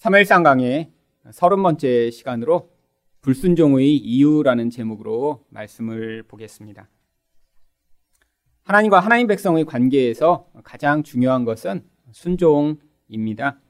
[0.00, 0.90] 3일상 강의
[1.30, 2.70] 서른 번째 시간으로
[3.20, 6.88] 불순종의 이유라는 제목으로 말씀을 보겠습니다.
[8.62, 13.60] 하나님과 하나님 백성의 관계에서 가장 중요한 것은 순종입니다.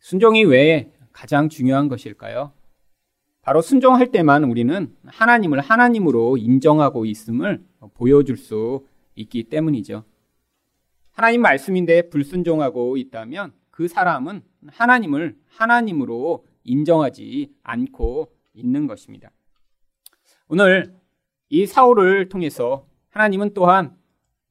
[0.00, 2.52] 순종이 왜 가장 중요한 것일까요?
[3.42, 7.64] 바로 순종할 때만 우리는 하나님을 하나님으로 인정하고 있음을
[7.94, 8.84] 보여줄 수
[9.14, 10.02] 있기 때문이죠.
[11.12, 19.32] 하나님 말씀인데 불순종하고 있다면 그 사람은 하나님을 하나님으로 인정하지 않고 있는 것입니다.
[20.46, 20.94] 오늘
[21.48, 23.96] 이 사울을 통해서 하나님은 또한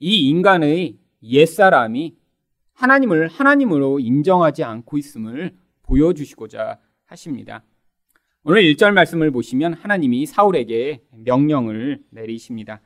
[0.02, 2.17] 이 인간의 옛사람이
[2.73, 7.63] 하나님을 하나님으로 인정하지 않고 있음을 보여주시고자 하십니다.
[8.44, 12.81] 오늘 1절 말씀을 보시면 하나님이 사울에게 명령을 내리십니다.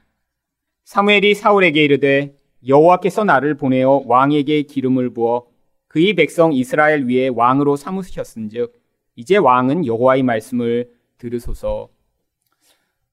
[0.84, 2.36] 사무엘이 사울에게 이르되
[2.68, 5.55] 여호와께서 나를 보내어 왕에게 기름을 부어
[5.96, 8.74] 그의 백성 이스라엘 위에 왕으로 삼으셨은즉
[9.16, 11.88] 이제 왕은 여호와의 말씀을 들으소서.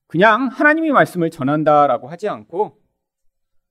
[0.09, 2.81] 그냥 하나님의 말씀을 전한다라고 하지 않고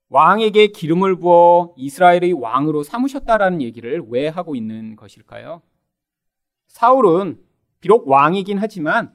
[0.07, 5.61] 왕에게 기름을 부어 이스라엘의 왕으로 삼으셨다라는 얘기를 왜 하고 있는 것일까요?
[6.67, 7.37] 사울은
[7.81, 9.13] 비록 왕이긴 하지만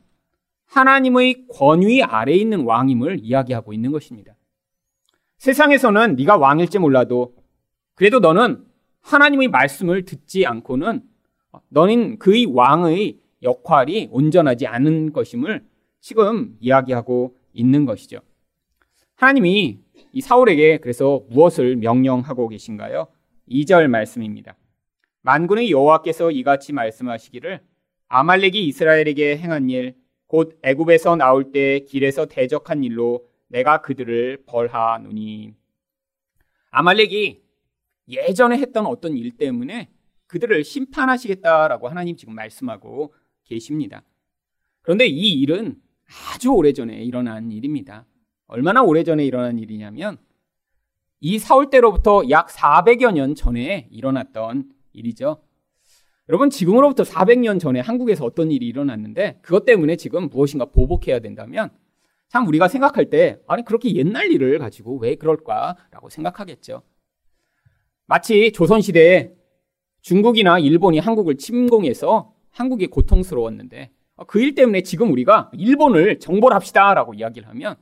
[0.66, 4.34] 하나님의 권위 아래에 있는 왕임을 이야기하고 있는 것입니다.
[5.38, 7.34] 세상에서는 네가 왕일지 몰라도
[7.94, 8.75] 그래도 너는
[9.06, 11.02] 하나님의 말씀을 듣지 않고는
[11.68, 15.64] 너는 그의 왕의 역할이 온전하지 않은 것임을
[16.00, 18.18] 지금 이야기하고 있는 것이죠.
[19.14, 19.78] 하나님이
[20.12, 23.06] 이 사울에게 그래서 무엇을 명령하고 계신가요?
[23.48, 24.56] 2절 말씀입니다.
[25.22, 27.60] 만군의 여호와께서 이같이 말씀하시기를
[28.08, 29.94] 아말렉이 이스라엘에게 행한 일,
[30.26, 35.54] 곧 애굽에서 나올 때 길에서 대적한 일로 내가 그들을 벌하노니.
[36.70, 37.45] 아말렉이
[38.08, 39.90] 예전에 했던 어떤 일 때문에
[40.26, 44.02] 그들을 심판하시겠다라고 하나님 지금 말씀하고 계십니다.
[44.82, 45.80] 그런데 이 일은
[46.32, 48.06] 아주 오래전에 일어난 일입니다.
[48.46, 50.18] 얼마나 오래전에 일어난 일이냐면
[51.20, 55.42] 이 사울 때로부터 약 400여 년 전에 일어났던 일이죠.
[56.28, 61.70] 여러분 지금으로부터 400년 전에 한국에서 어떤 일이 일어났는데 그것 때문에 지금 무엇인가 보복해야 된다면
[62.28, 66.82] 참 우리가 생각할 때 아니 그렇게 옛날 일을 가지고 왜 그럴까라고 생각하겠죠.
[68.06, 69.32] 마치 조선 시대에
[70.00, 73.90] 중국이나 일본이 한국을 침공해서 한국이 고통스러웠는데
[74.28, 77.76] 그 일 때문에 지금 우리가 일본을 정벌합시다 라고 이야기를 하면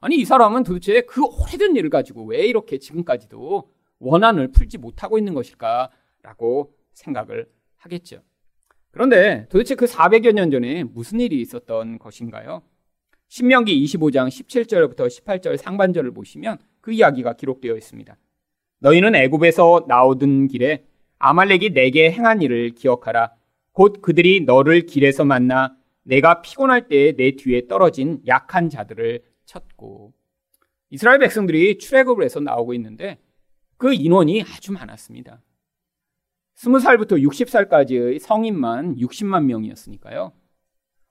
[0.00, 5.34] 아니 이 사람은 도대체 그 오래된 일을 가지고 왜 이렇게 지금까지도 원한을 풀지 못하고 있는
[5.34, 7.46] 것일까라고 생각을
[7.76, 8.22] 하겠죠.
[8.90, 12.62] 그런데 도대체 그 400여 년 전에 무슨 일이 있었던 것인가요?
[13.28, 18.16] 신명기 25장 17절부터 18절 상반절을 보시면 그 이야기가 기록되어 있습니다.
[18.80, 20.84] 너희는 애굽에서 나오던 길에
[21.18, 23.32] 아말렉이 내게 행한 일을 기억하라.
[23.72, 30.12] 곧 그들이 너를 길에서 만나 내가 피곤할 때내 뒤에 떨어진 약한 자들을 쳤고
[30.90, 33.18] 이스라엘 백성들이 출애굽을 해서 나오고 있는데
[33.76, 35.40] 그 인원이 아주 많았습니다.
[36.56, 40.32] 20살부터 60살까지의 성인만 60만 명이었으니까요.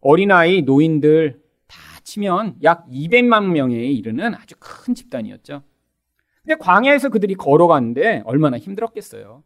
[0.02, 5.64] 어린아이, 노인들 다 치면 약 200만 명에 이르는 아주 큰 집단이었죠.
[6.44, 9.44] 근데 광야에서 그들이 걸어가는데 얼마나 힘들었겠어요.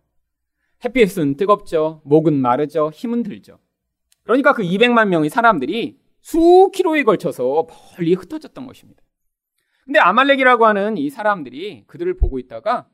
[0.86, 2.02] 햇빛은 뜨겁죠.
[2.06, 2.92] 목은 마르죠.
[2.94, 3.60] 힘은 들죠.
[4.24, 7.68] 그러니까 그 200만 명의 사람들이 수 킬로에 걸쳐서
[7.98, 9.04] 멀리 흩어졌던 것입니다.
[9.84, 12.88] 근데 아말렉이라고 하는 이 사람들이 그들을 보고 있다가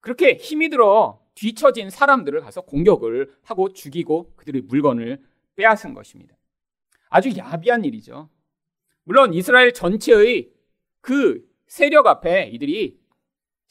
[0.00, 5.22] 그렇게 힘이 들어 뒤처진 사람들을 가서 공격을 하고 죽이고 그들의 물건을
[5.56, 6.36] 빼앗은 것입니다.
[7.08, 8.28] 아주 야비한 일이죠.
[9.04, 10.50] 물론 이스라엘 전체의
[11.00, 13.01] 그 세력 앞에 이들이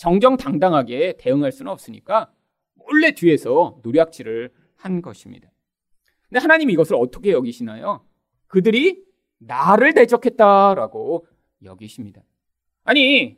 [0.02, 2.32] 정정당당하게 대응할 수는 없으니까
[2.74, 5.52] 몰래 뒤에서 노략질을 한 것입니다.
[6.28, 8.04] 근데 하나님이 이것을 어떻게 여기시나요?
[8.48, 9.04] 그들이
[9.38, 11.28] 나를 대적했다라고
[11.64, 12.24] 여기십니다.
[12.84, 13.38] 아니,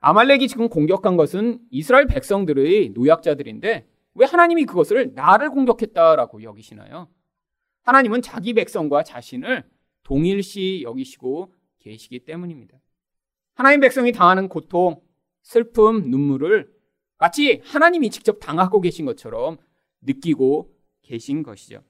[0.00, 7.08] 아말렉이 지금 공격한 것은 이스라엘 백성들의 노약자들인데 왜 하나님이 그것을 나를 공격했다라고 여기시나요?
[7.84, 9.62] 하나님은 자기 백성과 자신을
[10.02, 12.78] 동일시 여기시고 계시기 때문입니다.
[13.54, 15.03] 하나님 백성이 당하는 고통,
[15.44, 16.72] 슬픔, 눈물을
[17.18, 19.58] 마치 하나님이 직접 당하고 계신 것처럼
[20.00, 21.82] 느끼고 계신 것이죠.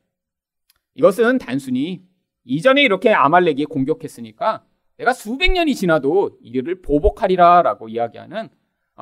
[0.95, 2.05] 이것은 단순히
[2.45, 4.65] 이전에 이렇게 아말렉이 공격했으니까
[4.99, 8.49] 내가 수백 년이 지나도 이를 보복하리라 라고 이야기하는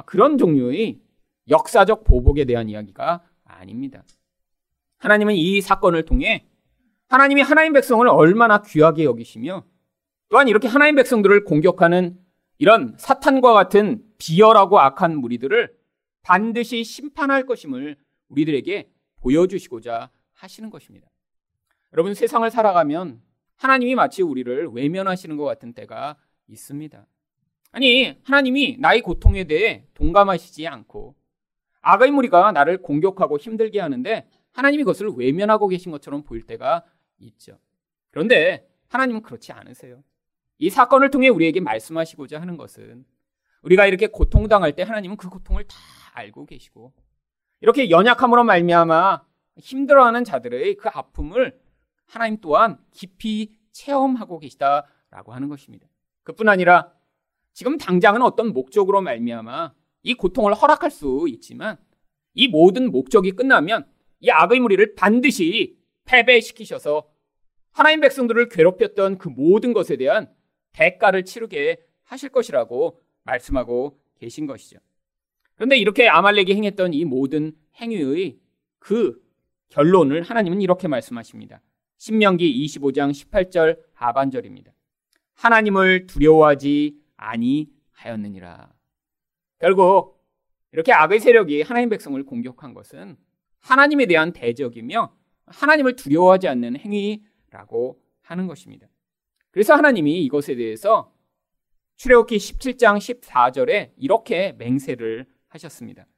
[0.06, 1.00] 그런 종류의
[1.48, 4.04] 역사적 보복에 대한 이야기가 아닙니다.
[4.98, 6.46] 하나님은 이 사건을 통해
[7.08, 9.64] 하나님이 하나님 백성을 얼마나 귀하게 여기시며
[10.28, 12.18] 또한 이렇게 하나님 백성들을 공격하는
[12.58, 15.76] 이런 사탄과 같은 비열하고 악한 무리들을
[16.22, 17.96] 반드시 심판할 것임을
[18.28, 21.10] 우리들에게 보여주시고자 하시는 것입니다.
[21.92, 23.20] 여러분 세상을 살아가면
[23.56, 26.16] 하나님이 마치 우리를 외면하시는 것 같은 때가
[26.46, 27.04] 있습니다.
[27.72, 31.16] 아니, 하나님이 나의 고통에 대해 동감하시지 않고
[31.80, 36.84] 악의 무리가 나를 공격하고 힘들게 하는데 하나님이 그것을 외면하고 계신 것처럼 보일 때가
[37.18, 37.58] 있죠.
[38.12, 40.04] 그런데 하나님은 그렇지 않으세요.
[40.58, 43.04] 이 사건을 통해 우리에게 말씀하시고자 하는 것은
[43.62, 45.76] 우리가 이렇게 고통당할 때 하나님은 그 고통을 다
[46.14, 46.92] 알고 계시고
[47.60, 49.22] 이렇게 연약함으로 말미암아
[49.56, 51.60] 힘들어하는 자들의 그 아픔을
[52.06, 55.88] 하나님 또한 깊이 체험하고 계시다라고 하는 것입니다.
[56.24, 56.92] 그뿐 아니라
[57.52, 59.72] 지금 당장은 어떤 목적으로 말미암아
[60.02, 61.78] 이 고통을 허락할 수 있지만
[62.34, 63.86] 이 모든 목적이 끝나면
[64.20, 67.08] 이 악의 무리를 반드시 패배시키셔서
[67.70, 70.30] 하나님 백성들을 괴롭혔던 그 모든 것에 대한
[70.72, 74.78] 대가를 치르게 하실 것이라고 말씀하고 계신 것이죠.
[75.54, 78.38] 그런데 이렇게 아말렉이 행했던 이 모든 행위의
[78.78, 79.22] 그
[79.68, 81.60] 결론을 하나님은 이렇게 말씀하십니다.
[81.98, 84.72] 신명기 25장 18절 하반절입니다.
[85.34, 88.72] 하나님을 두려워하지 아니하였느니라.
[89.58, 90.20] 결국
[90.72, 93.16] 이렇게 악의 세력이 하나님 백성을 공격한 것은
[93.60, 95.14] 하나님에 대한 대적이며
[95.46, 98.88] 하나님을 두려워하지 않는 행위라고 하는 것입니다.
[99.50, 101.11] 그래서 하나님이 이것에 대해서
[102.02, 106.08] 출애굽기 17장 14절에 이렇게 맹세를 하셨습니다.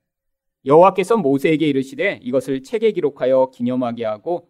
[0.64, 4.48] 여호와께서 모세에게 이르시되 이것을 책에 기록하여 기념하게 하고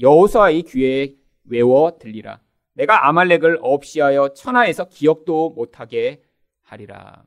[0.00, 2.40] 여호수아의 귀에 외워 들리라.
[2.74, 6.22] 내가 아말렉을 없이하여 천하에서 기억도 못하게
[6.62, 7.24] 하리라.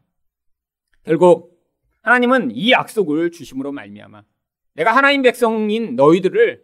[1.03, 1.61] 결국
[2.03, 4.23] 하나님은 이 약속을 주심으로 말미암아
[4.75, 6.63] 내가 하나님 백성인 너희들을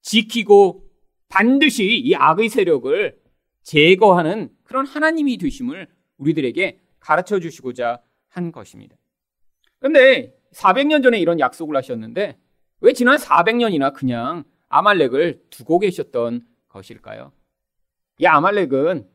[0.00, 0.88] 지키고
[1.28, 3.20] 반드시 이 악의 세력을
[3.62, 8.96] 제거하는 그런 하나님이 되심을 우리들에게 가르쳐 주시고자 한 것입니다.
[9.78, 12.38] 그런데 400년 전에 이런 약속을 하셨는데
[12.80, 17.32] 왜 지난 400년이나 그냥 아말렉을 두고 계셨던 것일까요?
[18.18, 19.08] 이 아말렉은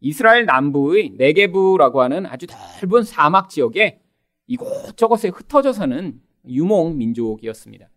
[0.00, 4.00] 이스라엘 남부의 네게부라고 하는 아주 넓은 사막 지역에
[4.46, 7.88] 이곳저곳에 흩어져 사는 유목 민족이었습니다.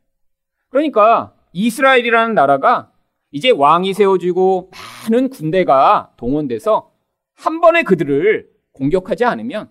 [0.69, 2.91] 그러니까 이스라엘이라는 나라가
[3.31, 4.71] 이제 왕이 세워지고
[5.09, 6.91] 많은 군대가 동원돼서
[7.33, 8.50] 한 번에 그들을
[8.81, 9.69] 공격하지 않으면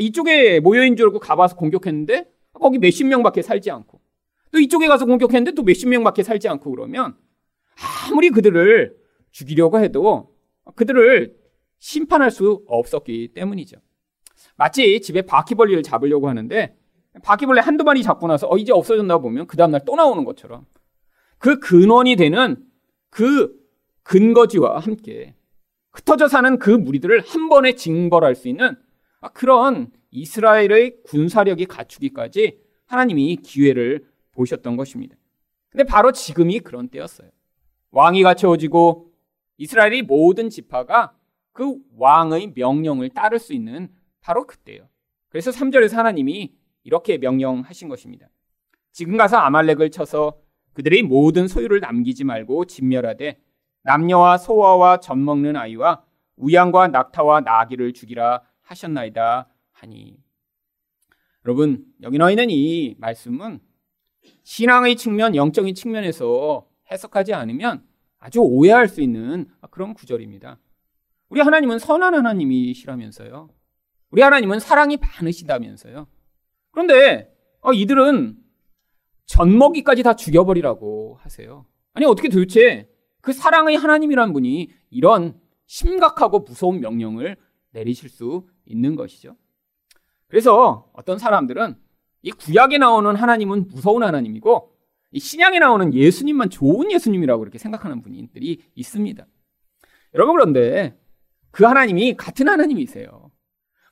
[0.00, 4.00] 이쪽에 모여인 줄 알고 가봐서 공격했는데 거기 몇십 명밖에 살지 않고
[4.52, 7.16] 또 이쪽에 가서 공격했는데 또 몇십 명밖에 살지 않고 그러면
[8.08, 8.96] 아무리 그들을
[9.30, 10.34] 죽이려고 해도
[10.74, 11.36] 그들을
[11.78, 13.78] 심판할 수 없었기 때문이죠.
[14.56, 16.76] 마치 집에 바퀴벌레를 잡으려고 하는데
[17.22, 20.66] 바퀴벌레 한두 마리 잡고 나서 어 이제 없어졌나 보면 그 다음날 또 나오는 것처럼
[21.38, 22.56] 그 근원이 되는
[23.10, 23.54] 그
[24.02, 25.34] 근거지와 함께
[25.92, 28.76] 흩어져 사는 그 무리들을 한 번에 징벌할 수 있는
[29.34, 35.16] 그런 이스라엘의 군사력이 갖추기까지 하나님이 기회를 보셨던 것입니다.
[35.70, 37.30] 근데 바로 지금이 그런 때였어요.
[37.92, 39.12] 왕이 갖춰지고
[39.58, 41.14] 이스라엘의 모든 지파가
[41.52, 43.88] 그 왕의 명령을 따를 수 있는
[44.20, 44.88] 바로 그때요.
[45.28, 48.28] 그래서 3절에서 하나님이 이렇게 명령하신 것입니다.
[48.92, 50.38] 지금 가서 아말렉을 쳐서
[50.72, 53.38] 그들의 모든 소유를 남기지 말고 진멸하되
[53.82, 56.04] 남녀와 소아와 젖 먹는 아이와
[56.36, 60.16] 우양과 낙타와 나귀를 죽이라 하셨나이다 하니.
[61.44, 63.60] 여러분, 여기 나와 있는 이 말씀은
[64.42, 67.84] 신앙의 측면, 영적인 측면에서 해석하지 않으면
[68.18, 70.58] 아주 오해할 수 있는 그런 구절입니다.
[71.30, 73.48] 우리 하나님은 선한 하나님이시라면서요.
[74.10, 76.06] 우리 하나님은 사랑이 많으시다면서요.
[76.72, 78.36] 그런데 어, 이들은
[79.26, 81.64] 젖먹이까지 다 죽여버리라고 하세요.
[81.94, 82.88] 아니 어떻게 도대체
[83.20, 87.36] 그 사랑의 하나님이란 분이 이런 심각하고 무서운 명령을
[87.72, 89.36] 내리실 수 있는 것이죠.
[90.26, 91.76] 그래서 어떤 사람들은
[92.22, 94.76] 이 구약에 나오는 하나님은 무서운 하나님이고
[95.12, 99.26] 이 신약에 나오는 예수님만 좋은 예수님이라고 이렇게 생각하는 분들이 있습니다.
[100.14, 100.98] 여러분 그런데
[101.50, 103.30] 그 하나님이 같은 하나님이세요.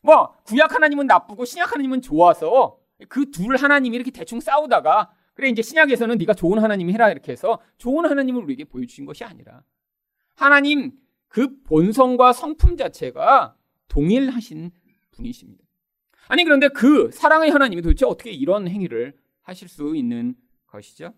[0.03, 5.63] 뭐 구약 하나님은 나쁘고 신약 하나님은 좋아서 그 둘 하나님이 이렇게 대충 싸우다가 그래 이제
[5.63, 9.63] 신약에서는 네가 좋은 하나님 해라 이렇게 해서 좋은 하나님을 우리에게 보여주신 것이 아니라
[10.35, 10.91] 하나님
[11.29, 13.55] 그 본성과 성품 자체가
[13.87, 14.73] 동일하신
[15.13, 15.65] 분이십니다.
[16.27, 20.35] 아니 그런데 그 사랑의 하나님이 도대체 어떻게 이런 행위를 하실 수 있는
[20.67, 21.15] 것이죠?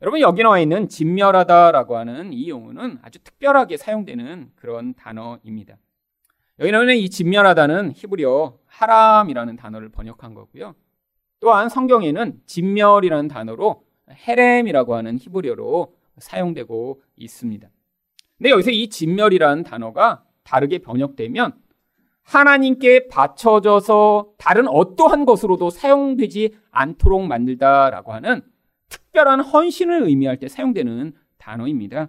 [0.00, 5.76] 여러분 여기 나와 있는 진멸하다라고 하는 이 용어는 아주 특별하게 사용되는 그런 단어입니다.
[6.60, 10.74] 여기 나와 있는 이 진멸하다는 히브리어 하람이라는 단어를 번역한 거고요.
[11.44, 17.68] 또한 성경에는 진멸이라는 단어로 헤렘이라고 하는 히브리어로 사용되고 있습니다.
[18.38, 21.52] 근데 여기서 이 진멸이라는 단어가 다르게 번역되면
[22.22, 28.40] 하나님께 바쳐져서 다른 어떠한 것으로도 사용되지 않도록 만들다라고 하는
[28.88, 32.08] 특별한 헌신을 의미할 때 사용되는 단어입니다.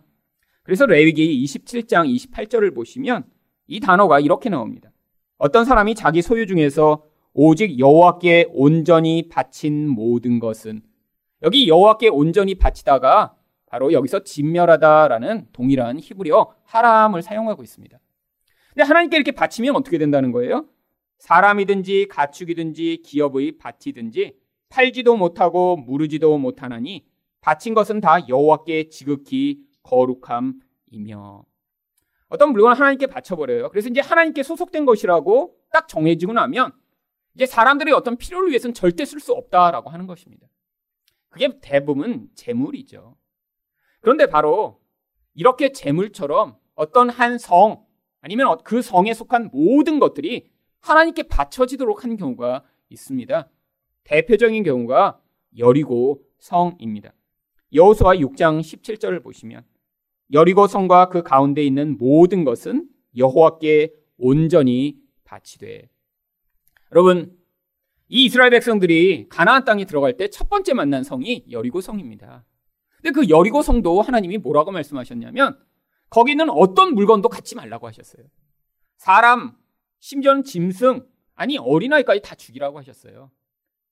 [0.63, 3.25] 그래서 레위기 27장 28절을 보시면
[3.67, 4.91] 이 단어가 이렇게 나옵니다.
[5.37, 7.03] 어떤 사람이 자기 소유 중에서
[7.37, 10.81] 오직 여호와께 온전히 바친 모든 것은
[11.43, 17.99] 여기 여호와께 온전히 바치다가 바로 여기서 진멸하다라는 동일한 히브리어 하람을 사용하고 있습니다.
[18.69, 20.65] 근데 하나님께 이렇게 바치면 어떻게 된다는 거예요?
[21.17, 24.37] 사람이든지 가축이든지 기업의 밭이든지
[24.69, 27.05] 팔지도 못하고 무르지도 못하나니
[27.41, 31.43] 바친 것은 다 여호와께 지극히 거룩함이며
[32.29, 33.69] 어떤 물건을 하나님께 바쳐버려요.
[33.71, 36.71] 그래서 이제 하나님께 소속된 것이라고 딱 정해지고 나면
[37.35, 40.47] 이제 사람들의 어떤 필요를 위해서는 절대 쓸 수 없다라고 하는 것입니다.
[41.29, 43.17] 그게 대부분 재물이죠.
[44.01, 44.81] 그런데 바로
[45.33, 47.85] 이렇게 재물처럼 어떤 한 성
[48.21, 50.49] 아니면 그 성에 속한 모든 것들이
[50.79, 53.49] 하나님께 바쳐지도록 한 경우가 있습니다.
[54.03, 55.19] 대표적인 경우가
[55.57, 57.13] 여리고 성입니다.
[57.73, 59.63] 여호수아 6장 17절을 보시면
[60.31, 62.87] 여리고 성과 그 가운데 있는 모든 것은
[63.17, 65.89] 여호와께 온전히 바치되.
[66.95, 67.37] 여러분,
[68.07, 72.45] 이 이스라엘 백성들이 가나안 땅에 들어갈 때 첫 번째 만난 성이 여리고 성입니다.
[73.01, 75.59] 근데 그 여리고 성도 하나님이 뭐라고 말씀하셨냐면
[76.09, 78.25] 거기는 어떤 물건도 갖지 말라고 하셨어요.
[78.95, 79.57] 사람,
[79.99, 83.29] 심지어는 짐승, 아니 어린아이까지 다 죽이라고 하셨어요.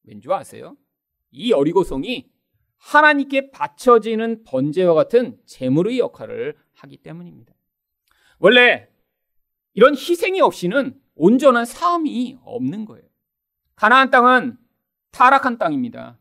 [0.03, 0.77] 왠지 아세요?
[1.31, 2.31] 이 여리고 성이
[2.77, 7.53] 하나님께 바쳐지는 번제와 같은 제물의 역할을 하기 때문입니다.
[8.39, 8.87] 원래
[9.73, 13.05] 이런 희생이 없이는 온전한 삶이 없는 거예요.
[13.75, 14.57] 가나안 땅은
[15.11, 16.17] 타락한 땅입니다.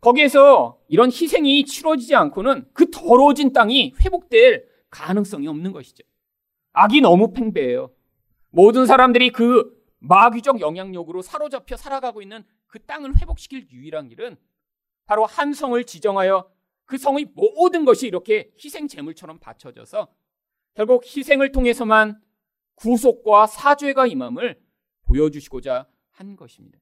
[0.00, 6.04] 거기에서 이런 희생이 치러지지 않고는 그 더러워진 땅이 회복될 가능성이 없는 것이죠.
[6.72, 7.90] 악이 너무 팽배해요.
[8.50, 14.36] 모든 사람들이 그 마귀적 영향력으로 사로잡혀 살아가고 있는 그 땅을 회복시킬 유일한 길은
[15.06, 16.48] 바로 한 성을 지정하여
[16.84, 20.08] 그 성의 모든 것이 이렇게 희생 제물처럼 바쳐져서
[20.74, 22.20] 결국 희생을 통해서만
[22.76, 24.60] 구속과 사죄가 임함을
[25.02, 26.78] 보여주시고자 한 것입니다.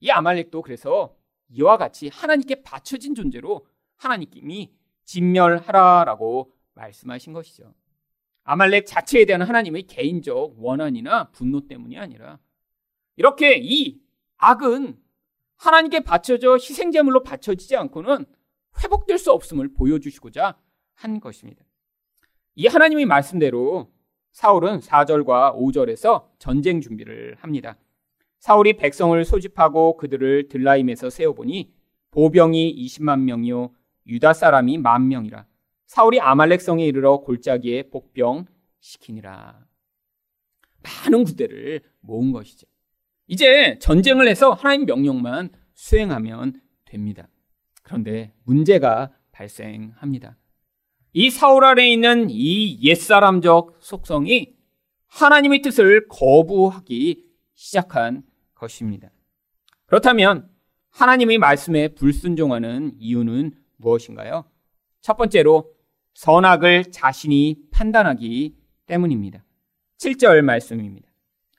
[0.00, 1.16] 이 아말렉도 그래서
[1.48, 3.66] 이와 같이 하나님께 바쳐진 존재로
[3.96, 4.72] 하나님이
[5.04, 7.74] 진멸하라라고 말씀하신 것이죠.
[8.42, 12.38] 아말렉 자체에 대한 하나님의 개인적 원한이나 분노 때문이 아니라
[13.16, 14.00] 이렇게 이
[14.36, 15.00] 악은
[15.56, 18.26] 하나님께 바쳐져 희생제물로 바쳐지지 않고는
[18.82, 20.58] 회복될 수 없음을 보여주시고자
[20.94, 21.64] 한 것입니다.
[22.56, 23.93] 이 하나님의 말씀대로
[24.34, 27.76] 사울은 4절과 5절에서 전쟁 준비를 합니다.
[28.40, 31.72] 사울이 백성을 소집하고 그들을 들라임에서 세워보니
[32.10, 33.70] 보병이 20만 명이요
[34.08, 35.46] 유다 사람이 만 명이라
[35.86, 38.46] 사울이 아말렉 성에 이르러 골짜기에 복병
[38.80, 39.64] 시키니라.
[40.82, 42.66] 많은 구대를 모은 것이죠.
[43.28, 47.28] 이제 전쟁을 해서 하나님 명령만 수행하면 됩니다.
[47.84, 50.36] 그런데 문제가 발생합니다.
[51.16, 54.56] 이 사울 아래 있는 이 옛사람적 속성이
[55.06, 59.10] 하나님의 뜻을 거부하기 시작한 것입니다.
[59.86, 60.50] 그렇다면
[60.90, 64.44] 하나님의 말씀에 불순종하는 이유는 무엇인가요?
[65.02, 65.72] 첫 번째로
[66.14, 68.56] 선악을 자신이 판단하기
[68.86, 69.44] 때문입니다.
[69.98, 71.08] 7절 말씀입니다.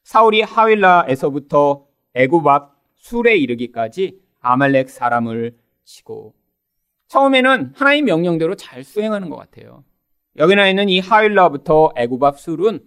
[0.03, 6.35] 사울이 하윌라에서부터 애굽 앞 술에 이르기까지 아말렉 사람을 치고
[7.07, 9.83] 처음에는 하나님 명령대로 잘 수행하는 것 같아요.
[10.37, 12.79] 여기 나 있는 이 하윌라부터 애굽 앞 술은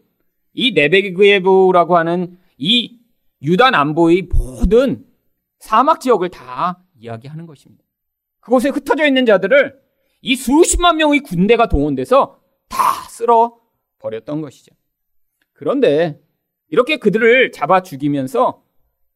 [0.52, 2.98] 이 네베그에브라고 하는 이
[3.42, 5.06] 유다 남부의 모든
[5.58, 7.84] 사막 지역을 다 이야기하는 것입니다.
[8.40, 9.78] 그곳에 흩어져 있는 자들을
[10.20, 13.56] 이 수십만 명의 군대가 동원돼서 다 쓸어
[13.98, 14.74] 버렸던 것이죠.
[15.52, 16.20] 그런데
[16.68, 18.62] 이렇게 그들을 잡아 죽이면서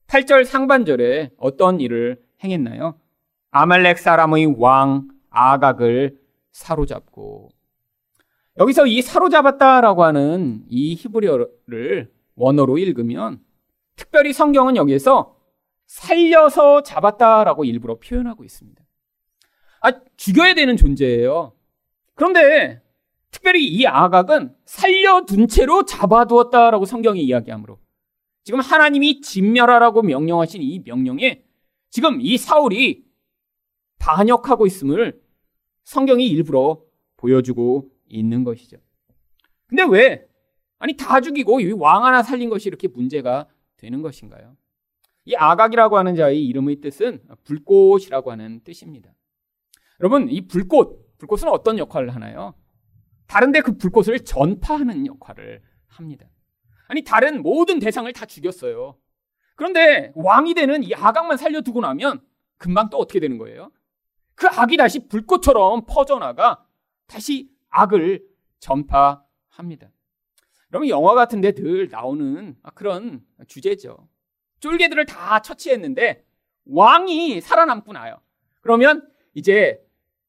[0.07, 2.99] 8절 상반절에 어떤 일을 행했나요?
[3.53, 6.19] 아말렉 사람의 왕 아각을
[6.53, 7.51] 사로잡고
[8.59, 13.41] 여기서 이 사로잡았다라고 하는 이 히브리어를 원어로 읽으면
[13.95, 15.37] 특별히 성경은 여기에서
[15.87, 18.83] 살려서 잡았다라고 일부러 표현하고 있습니다.
[19.83, 21.53] 아, 죽여야 되는 존재예요.
[22.15, 22.81] 그런데
[23.31, 27.79] 특별히 이 아각은 살려둔 채로 잡아두었다라고 성경이 이야기하므로
[28.45, 31.43] 지금 하나님이 진멸하라고 명령하신 이 명령에
[31.91, 33.12] 지금 이 사울이
[34.03, 35.23] 반역하고 있음을
[35.85, 36.83] 성경이 일부러
[37.17, 38.79] 보여주고 있는 것이죠.
[39.69, 40.27] 근데 왜?
[40.81, 44.57] 아니, 다 죽이고 왕 하나 살린 것이 이렇게 문제가 되는 것인가요?
[45.25, 49.15] 이 아각이라고 하는 자의 이름의 뜻은 불꽃이라고 하는 뜻입니다.
[50.01, 52.55] 여러분, 이 불꽃, 불꽃은 어떤 역할을 하나요?
[53.29, 56.27] 다른데 그 불꽃을 전파하는 역할을 합니다.
[56.89, 58.99] 아니, 다른 모든 대상을 다 죽였어요.
[59.55, 62.21] 그런데 왕이 되는 이 아각만 살려두고 나면
[62.59, 63.71] 금방 또 어떻게 되는 거예요?
[64.43, 66.67] 그 악이 다시 불꽃처럼 퍼져나가
[67.07, 68.25] 다시 악을
[68.59, 69.89] 전파합니다.
[70.73, 74.09] 여러분 영화 같은데 늘 나오는 그런 주제죠.
[74.59, 76.25] 쫄개들을 다 처치했는데
[76.65, 78.17] 왕이 살아남고 나요.
[78.63, 79.81] 그러면 이제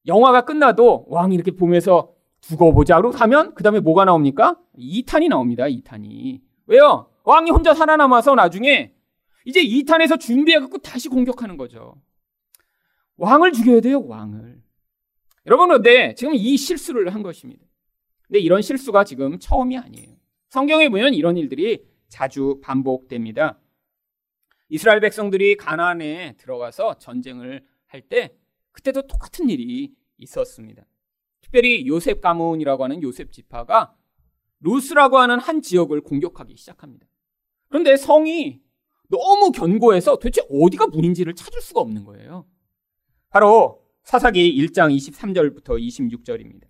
[0.06, 4.60] 영화가 끝나도 왕이 이렇게 보면서 두고 보자로 하면 그 다음에 뭐가 나옵니까?
[4.78, 5.64] 2탄이 나옵니다.
[5.64, 6.40] 2탄이.
[6.66, 7.10] 왜요?
[7.24, 8.94] 왕이 혼자 살아남아서 나중에
[9.44, 11.96] 이제 2탄에서 준비해갖고 다시 공격하는 거죠.
[13.16, 14.62] 왕을 죽여야 돼요, 왕을.
[15.46, 17.64] 여러분, 그런데 지금 이 실수를 한 것입니다.
[18.26, 20.16] 근데 이런 실수가 지금 처음이 아니에요.
[20.48, 23.60] 성경에 보면 이런 일들이 자주 반복됩니다.
[24.68, 28.34] 이스라엘 백성들이 가나안에 들어가서 전쟁을 할 때
[28.72, 30.84] 그때도 똑같은 일이 있었습니다.
[31.40, 33.94] 특별히 요셉 가문이라고 하는 요셉 지파가
[34.60, 37.06] 루스라고 하는 한 지역을 공격하기 시작합니다.
[37.68, 38.60] 그런데 성이
[39.08, 42.46] 너무 견고해서 도대체 어디가 문인지를 찾을 수가 없는 거예요.
[43.34, 46.66] 바로 사사기 1장 23절부터 26절입니다.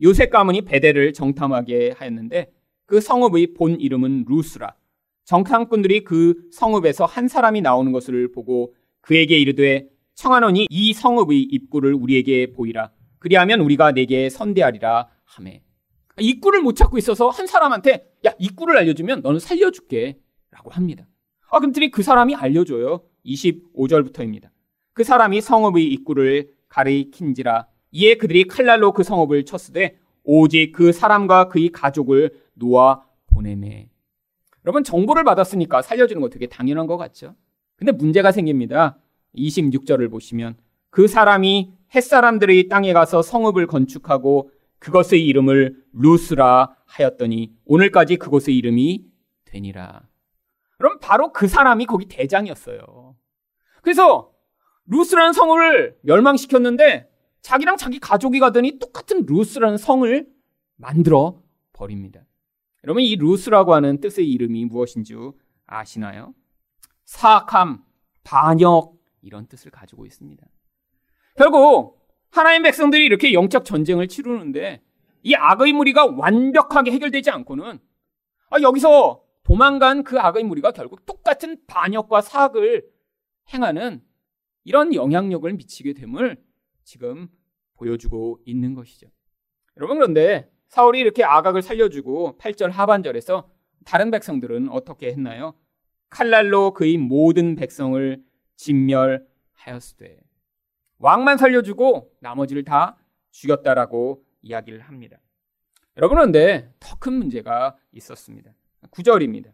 [0.00, 2.52] 요셉 가문이 베델을 정탐하게 하였는데
[2.86, 4.76] 그 성읍의 본 이름은 루스라.
[5.24, 12.52] 정탐꾼들이 그 성읍에서 한 사람이 나오는 것을 보고 그에게 이르되 청하노니 이 성읍의 입구를 우리에게
[12.52, 12.92] 보이라.
[13.18, 15.64] 그리하면 우리가 내게 선대하리라 하매.
[16.20, 20.20] 입구를 못 찾고 있어서 한 사람한테 야 입구를 알려주면 너는 살려줄게
[20.52, 21.08] 라고 합니다.
[21.50, 23.02] 아 그랬더니 그 사람이 알려줘요.
[23.26, 24.50] 25절부터입니다.
[24.98, 31.68] 그 사람이 성읍의 입구를 가리킨지라 이에 그들이 칼날로 그 성읍을 쳤으되 오직 그 사람과 그의
[31.68, 33.90] 가족을 놓아 보내매.
[34.64, 37.36] 여러분 정보를 받았으니까 살려주는 거 되게 당연한 것 같죠?
[37.76, 38.98] 근데 문제가 생깁니다.
[39.36, 40.56] 26절을 보시면
[40.90, 44.50] 그 사람이 햇사람들의 땅에 가서 성읍을 건축하고
[44.80, 49.04] 그것의 이름을 루스라 하였더니 오늘까지 그곳의 이름이
[49.44, 50.02] 되니라.
[50.76, 53.14] 그럼 바로 그 사람이 거기 대장이었어요.
[53.80, 54.32] 그래서
[54.88, 57.08] 루스라는 성을 멸망시켰는데
[57.42, 60.26] 자기랑 자기 가족이 가더니 똑같은 루스라는 성을
[60.76, 61.42] 만들어
[61.72, 62.20] 버립니다.
[62.84, 65.14] 여러분 이 루스라고 하는 뜻의 이름이 무엇인지
[65.66, 66.34] 아시나요?
[67.04, 67.84] 사악함,
[68.24, 70.46] 반역 이런 뜻을 가지고 있습니다.
[71.36, 71.98] 결국
[72.30, 74.82] 하나님 백성들이 이렇게 영적 전쟁을 치르는데
[75.22, 77.78] 이 악의 무리가 완벽하게 해결되지 않고는
[78.50, 82.86] 아, 여기서 도망간 그 악의 무리가 결국 똑같은 반역과 사악을
[83.52, 84.02] 행하는
[84.68, 86.36] 이런 영향력을 미치게 됨을
[86.84, 87.28] 지금
[87.76, 89.08] 보여주고 있는 것이죠.
[89.78, 93.48] 여러분 그런데 사울이 이렇게 아각을 살려주고 8절 하반절에서
[93.86, 95.54] 다른 백성들은 어떻게 했나요?
[96.10, 98.22] 칼날로 그의 모든 백성을
[98.56, 100.20] 진멸하였으되
[100.98, 102.98] 왕만 살려주고 나머지를 다
[103.30, 105.16] 죽였다라고 이야기를 합니다.
[105.96, 108.50] 여러분 그런데 더 큰 문제가 있었습니다.
[108.90, 109.50] 9절입니다.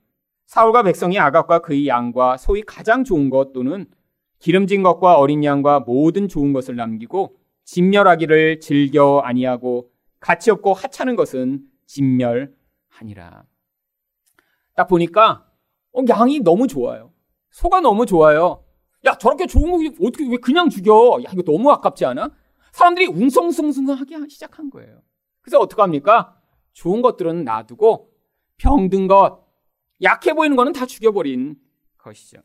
[0.47, 3.87] 사울과 백성이 아각과 그의 양과 소위 가장 좋은 것 또는
[4.45, 11.67] 기름진 것과 어린 양과 모든 좋은 것을 남기고 진멸하기를 즐겨 아니하고 가치 없고 하찮은 것은
[11.87, 13.47] 진멸하니라.
[14.77, 15.51] 딱 보니까
[15.95, 17.15] 어, 양이 너무 좋아요.
[17.53, 18.63] 소가 너무 좋아요.
[19.07, 21.21] 야 저렇게 좋은 거 어떻게 왜 그냥 죽여?
[21.25, 22.31] 야 이거 너무 아깝지 않아?
[22.73, 25.01] 사람들이 웅성숭숭하게 시작한 거예요.
[25.41, 26.39] 그래서 어떡합니까?
[26.75, 28.11] 좋은 것들은 놔두고
[28.59, 29.43] 병든 것,
[30.03, 31.57] 약해 보이는 거는 다 죽여버린
[31.97, 32.43] 것이죠.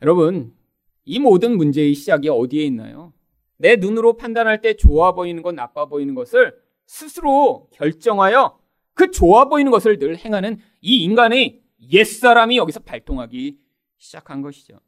[0.00, 0.56] 여러분,
[1.04, 3.12] 이 모든 문제의 시작이 어디에 있나요?
[3.56, 6.54] 내 눈으로 판단할 때 좋아 보이는 것, 나빠 보이는 것을
[6.86, 8.58] 스스로 결정하여
[8.94, 11.62] 그 좋아 보이는 것을 늘 행하는 이 인간의
[11.92, 13.58] 옛사람이 여기서 발동하기
[13.98, 14.78] 시작한 것이죠.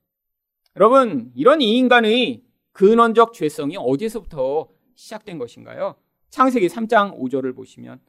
[0.77, 5.95] 여러분, 이런 이 인간의 근원적 죄성이 어디서부터 시작된 것인가요?
[6.31, 8.01] 창세기 3장 5절을 보시면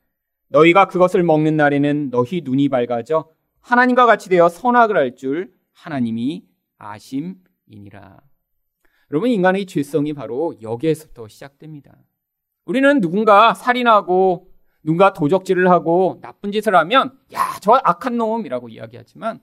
[0.47, 3.29] 너희가 그것을 먹는 날에는 너희 눈이 밝아져
[3.61, 6.45] 하나님과 같이 되어 선악을 할줄 하나님이
[6.77, 7.35] 아심
[7.67, 8.19] 이니라.
[9.11, 11.95] 여러분 인간의 죄성이 바로 여기에서부터 시작됩니다.
[12.65, 14.51] 우리는 누군가 살인하고
[14.83, 19.39] 누군가 도적질을 하고 나쁜 짓을 하면 야, 저 악한 놈이라고 이야기하지만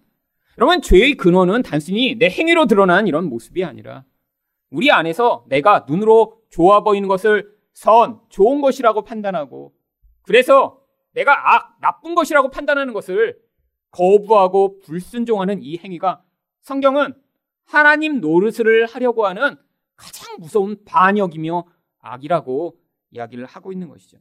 [0.59, 4.05] 여러분 죄의 근원은 단순히 내 행위로 드러난 이런 모습이 아니라
[4.71, 9.73] 우리 안에서 내가 눈으로 좋아 보이는 것을 선, 좋은 것이라고 판단하고
[10.23, 10.81] 그래서
[11.13, 13.39] 내가 악, 나쁜 것이라고 판단하는 것을
[13.91, 16.23] 거부하고 불순종하는 이 행위가
[16.63, 17.15] 성경은
[17.65, 19.57] 하나님 노릇을 하려고 하는
[19.97, 21.65] 가장 무서운 반역이며
[22.01, 22.79] 악이라고
[23.13, 24.19] 이야기를 하고 있는 것이죠.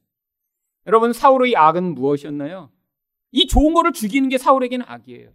[0.87, 2.71] 여러분, 사울의 악은 무엇이었나요?
[3.31, 5.31] 이 좋은 거를 죽이는 게 사울에게는 악이에요.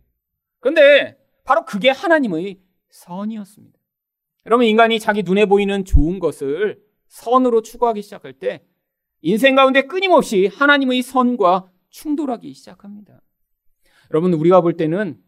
[0.60, 3.78] 그런데 바로 그게 하나님의 선이었습니다.
[4.46, 8.64] 여러분, 인간이 자기 눈에 보이는 좋은 것을 선으로 추구하기 시작할 때
[9.22, 13.20] 인생 가운데 끊임없이 하나님의 선과 충돌하기 시작합니다.
[14.10, 15.20] 여러분, 우리가 볼 때는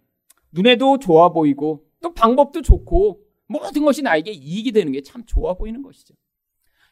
[0.53, 5.83] 눈에도 좋아 보이고 또 방법도 좋고 모든 것이 나에게 이익이 되는 게 참 좋아 보이는
[5.83, 6.15] 것이죠.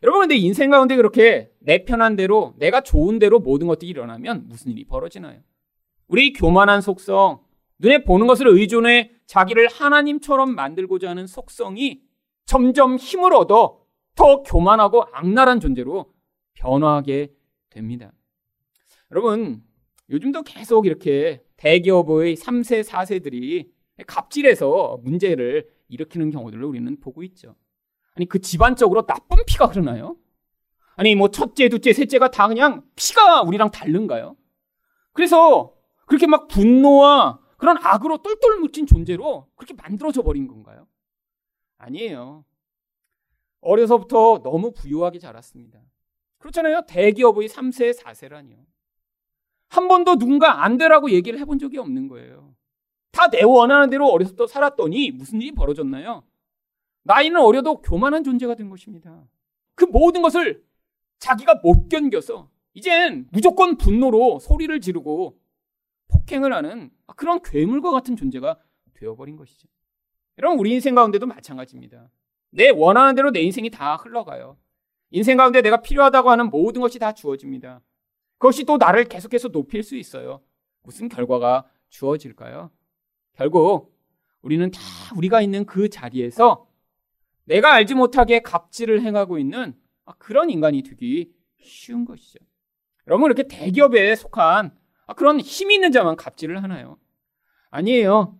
[0.02, 4.72] 여러분 근데 인생 가운데 그렇게 내 편한 대로 내가 좋은 대로 모든 것들이 일어나면 무슨
[4.72, 5.40] 일이 벌어지나요?
[6.08, 7.40] 우리 교만한 속성,
[7.78, 12.02] 눈에 보는 것을 의존해 자기를 하나님처럼 만들고자 하는 속성이
[12.44, 13.80] 점점 힘을 얻어
[14.14, 16.12] 더 교만하고 악랄한 존재로
[16.54, 17.32] 변화하게
[17.70, 18.12] 됩니다.
[19.10, 19.62] 여러분,
[20.10, 23.68] 요즘도 계속 이렇게 대기업의 3세, 4세들이
[24.04, 27.54] 갑질해서 문제를 일으키는 경우들을 우리는 보고 있죠.
[28.14, 30.16] 아니, 그 집안적으로 나쁜 피가 흐르나요?
[30.96, 34.36] 아니, 뭐, 첫째, 둘째, 셋째가 다 그냥 피가 우리랑 다른가요?
[35.12, 35.74] 그래서
[36.06, 40.86] 그렇게 막 분노와 그런 악으로 똘똘 묻힌 존재로 그렇게 만들어져 버린 건가요?
[41.78, 42.44] 아니에요.
[43.60, 45.80] 어려서부터 너무 부유하게 자랐습니다.
[46.38, 46.82] 그렇잖아요.
[46.86, 48.64] 대기업의 3세, 4세라니요.
[49.68, 52.54] 한 번도 누군가 안 되라고 얘기를 해본 적이 없는 거예요.
[53.16, 56.22] 다 내 원하는 대로 어려서부터 살았더니 무슨 일이 벌어졌나요?
[57.04, 59.26] 나이는 어려도 교만한 존재가 된 것입니다.
[59.74, 60.62] 그 모든 것을
[61.18, 65.38] 자기가 못 견뎌서 이젠 무조건 분노로 소리를 지르고
[66.08, 68.58] 폭행을 하는 그런 괴물과 같은 존재가
[68.92, 69.66] 되어버린 것이죠.
[70.38, 72.10] 여러분, 우리 인생 가운데도 마찬가지입니다.
[72.50, 74.58] 내 원하는 대로 내 인생이 다 흘러가요.
[75.10, 77.80] 인생 가운데 내가 필요하다고 하는 모든 것이 다 주어집니다.
[78.36, 80.42] 그것이 또 나를 계속해서 높일 수 있어요.
[80.82, 82.70] 무슨 결과가 주어질까요?
[83.36, 83.94] 결국
[84.42, 84.80] 우리는 다
[85.16, 86.66] 우리가 있는 그 자리에서
[87.44, 89.74] 내가 알지 못하게 갑질을 행하고 있는
[90.18, 92.38] 그런 인간이 되기 쉬운 것이죠.
[93.06, 94.76] 여러분 이렇게 대기업에 속한
[95.16, 96.98] 그런 힘 있는 자만 갑질을 하나요?
[97.70, 98.38] 아니에요.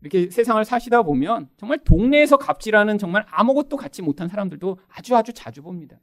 [0.00, 5.62] 이렇게 세상을 사시다 보면 정말 동네에서 갑질하는 정말 아무것도 갖지 못한 사람들도 아주 아주 자주
[5.62, 5.98] 봅니다.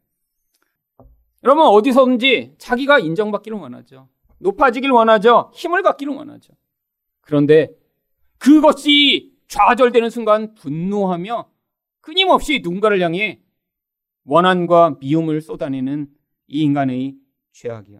[1.44, 4.10] 여러분 어디서든지 자기가 인정받기를 원하죠.
[4.40, 5.52] 높아지길 원하죠.
[5.54, 6.54] 힘을 갖기를 원하죠.
[7.22, 7.70] 그런데
[8.38, 11.50] 그것이 좌절되는 순간 분노하며
[12.02, 13.41] 끊임없이 누군가를 향해
[14.26, 16.08] 원한과 미움을 쏟아내는
[16.47, 17.15] 이 인간의
[17.52, 18.00] 죄악이요.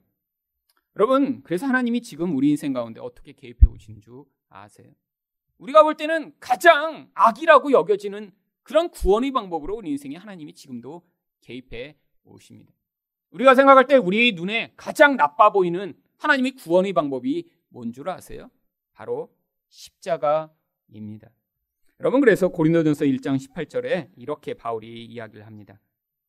[0.98, 4.92] 여러분, 그래서 하나님이 지금 우리 인생 가운데 어떻게 개입해 오신 줄 아세요?
[5.58, 8.32] 우리가 볼 때는 가장 악이라고 여겨지는
[8.64, 11.04] 그런 구원의 방법으로 우리 인생에 하나님이 지금도
[11.42, 12.74] 개입해 오십니다.
[13.32, 18.50] 우리가 생각할 때 우리 눈에 가장 나빠 보이는 하나님의 구원의 방법이 뭔 줄 아세요?
[18.94, 19.34] 바로
[19.70, 21.30] 십자가입니다.
[22.00, 25.80] 여러분 그래서 고린도전서 1장 18절에 이렇게 바울이 이야기를 합니다.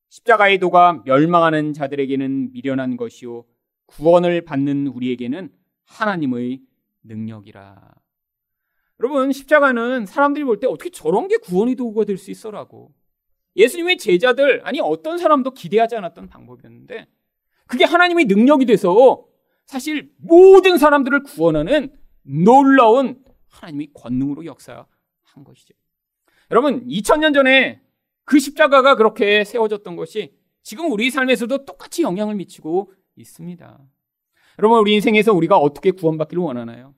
[0.09, 3.45] 십자가의 도가 멸망하는 자들에게는 미련한 것이요
[3.85, 5.51] 구원을 받는 우리에게는
[5.85, 6.61] 하나님의
[7.03, 7.93] 능력이라.
[8.99, 12.91] 여러분 십자가는 사람들이 볼 때 어떻게 저런 게 구원의 도구가 될 수 있어라고.
[13.55, 17.07] 예수님의 제자들 아니 어떤 사람도 기대하지 않았던 방법이었는데
[17.67, 19.25] 그게 하나님의 능력이 돼서
[19.65, 21.91] 사실 모든 사람들을 구원하는
[22.23, 24.85] 놀라운 하나님의 권능으로 역사한
[25.45, 25.73] 것이죠.
[26.51, 27.81] 여러분 2000년 전에
[28.25, 30.33] 그 십자가가 그렇게 세워졌던 것이
[30.63, 33.79] 지금 우리 삶에서도 똑같이 영향을 미치고 있습니다.
[34.59, 36.93] 여러분 우리 인생에서 우리가 어떻게 구원받기를 원하나요?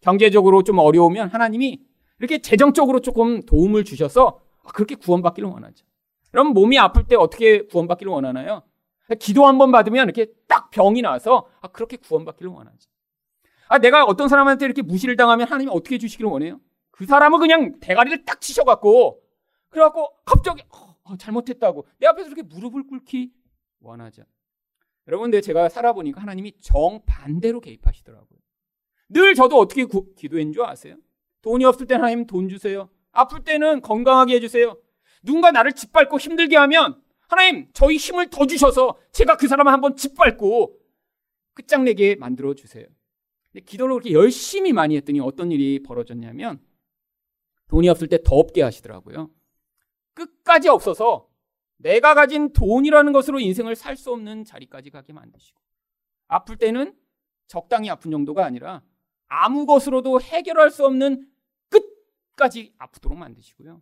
[0.00, 1.80] 경제적으로 좀 어려우면 하나님이
[2.18, 4.40] 이렇게 재정적으로 조금 도움을 주셔서
[4.74, 5.86] 그렇게 구원받기를 원하죠.
[6.30, 8.62] 그럼 몸이 아플 때 어떻게 구원받기를 원하나요?
[9.20, 12.90] 기도 한 번 받으면 이렇게 딱 병이 나서 그렇게 구원받기를 원하죠.
[13.74, 16.60] 아, 내가 어떤 사람한테 이렇게 무시를 당하면 하나님이 어떻게 해주시기를 원해요?
[16.92, 19.20] 그 사람은 그냥 대가리를 딱 치셔갖고,
[19.68, 20.62] 그래갖고 갑자기,
[21.02, 23.32] 어, 잘못했다고 내 앞에서 이렇게 무릎을 꿇기
[23.80, 24.22] 원하죠.
[25.08, 28.38] 여러분, 근데 제가 살아보니까 하나님이 정반대로 개입하시더라고요.
[29.08, 30.94] 늘 저도 어떻게 구, 기도한 줄 아세요?
[31.42, 32.88] 돈이 없을 때 하나님 돈 주세요.
[33.10, 34.78] 아플 때는 건강하게 해주세요.
[35.24, 40.78] 누군가 나를 짓밟고 힘들게 하면 하나님 저희 힘을 더 주셔서 제가 그 사람을 한번 짓밟고
[41.54, 42.86] 끝장내게 만들어 주세요.
[43.54, 46.60] 근데 기도를 그렇게 열심히 많이 했더니 어떤 일이 벌어졌냐면
[47.68, 49.30] 돈이 없을 때 더 없게 하시더라고요.
[50.14, 51.28] 끝까지 없어서
[51.76, 55.60] 내가 가진 돈이라는 것으로 인생을 살 수 없는 자리까지 가게 만드시고
[56.26, 56.94] 아플 때는
[57.46, 58.82] 적당히 아픈 정도가 아니라
[59.28, 61.28] 아무 것으로도 해결할 수 없는
[61.68, 63.80] 끝까지 아프도록 만드시고요.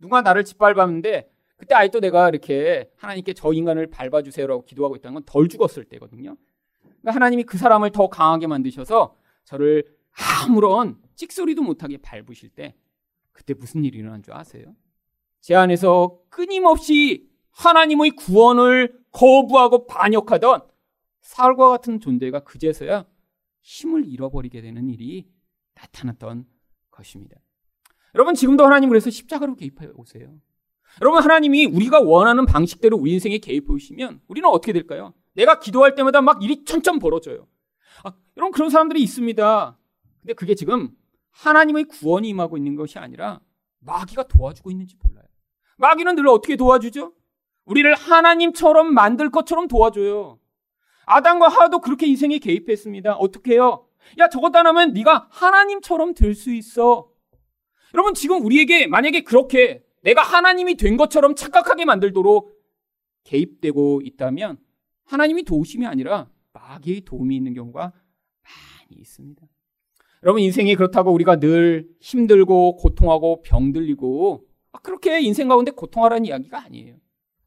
[0.00, 5.48] 누가 나를 짓밟았는데 그때 아직도 내가 이렇게 하나님께 저 인간을 밟아주세요라고 기도하고 있다는 건 덜
[5.48, 6.36] 죽었을 때거든요.
[7.02, 9.84] 그러니까 하나님이 그 사람을 더 강하게 만드셔서 저를
[10.44, 12.74] 아무런 찍소리도 못하게 밟으실 때
[13.32, 14.74] 그때 무슨 일이 일어난 줄 아세요?
[15.40, 20.62] 제 안에서 끊임없이 하나님의 구원을 거부하고 반역하던
[21.20, 23.04] 사울과 같은 존재가 그제서야
[23.60, 25.28] 힘을 잃어버리게 되는 일이
[25.74, 26.46] 나타났던
[26.90, 27.36] 것입니다.
[28.14, 30.34] 여러분 지금도 하나님 그래서 십자가로 개입해 오세요.
[31.00, 35.14] 여러분 하나님이 우리가 원하는 방식대로 우리 인생에 개입해 오시면 우리는 어떻게 될까요?
[35.34, 37.46] 내가 기도할 때마다 막 일이 천천 벌어져요.
[38.04, 39.78] 아, 여러분 그런 사람들이 있습니다.
[40.20, 40.90] 근데 그게 지금
[41.30, 43.40] 하나님의 구원이 임하고 있는 것이 아니라
[43.80, 45.24] 마귀가 도와주고 있는지 몰라요.
[45.78, 47.12] 마귀는 늘 어떻게 도와주죠?
[47.64, 50.38] 우리를 하나님처럼 만들 것처럼 도와줘요.
[51.06, 53.14] 아담과 하도 그렇게 인생에 개입했습니다.
[53.14, 53.86] 어떻게 해요?
[54.18, 57.08] 야, 저것 하나면 네가 하나님처럼 될 수 있어.
[57.94, 62.52] 여러분, 지금 우리에게 만약에 그렇게 내가 하나님이 된 것처럼 착각하게 만들도록
[63.24, 64.58] 개입되고 있다면
[65.04, 67.92] 하나님이 도우심이 아니라 마귀의 도움이 있는 경우가
[68.42, 69.46] 많이 있습니다.
[70.22, 76.96] 여러분 인생이 그렇다고 우리가 늘 힘들고 고통하고 병들리고 아, 그렇게 인생 가운데 고통하라는 이야기가 아니에요.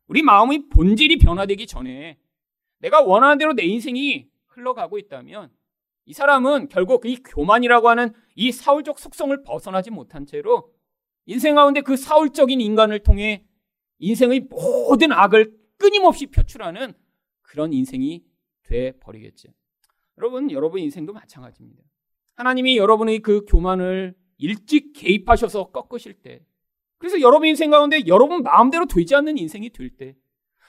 [0.07, 2.17] 우리 마음의 본질이 변화되기 전에
[2.79, 5.49] 내가 원하는 대로 내 인생이 흘러가고 있다면
[6.05, 10.71] 이 사람은 결국 이 교만이라고 하는 이 사울적 속성을 벗어나지 못한 채로
[11.25, 13.43] 인생 가운데 그 사울적인 인간을 통해
[13.99, 16.93] 인생의 모든 악을 끊임없이 표출하는
[17.55, 18.21] 그런 인생이
[18.63, 19.47] 돼 버리겠죠.
[20.17, 21.81] 여러분, 여러분 인생도 마찬가지입니다.
[22.35, 26.45] 하나님이 여러분의 그 교만을 일찍 개입하셔서 꺾으실 때,
[26.97, 30.17] 그래서 여러분 인생 가운데 여러분 마음대로 되지 않는 인생이 될 때,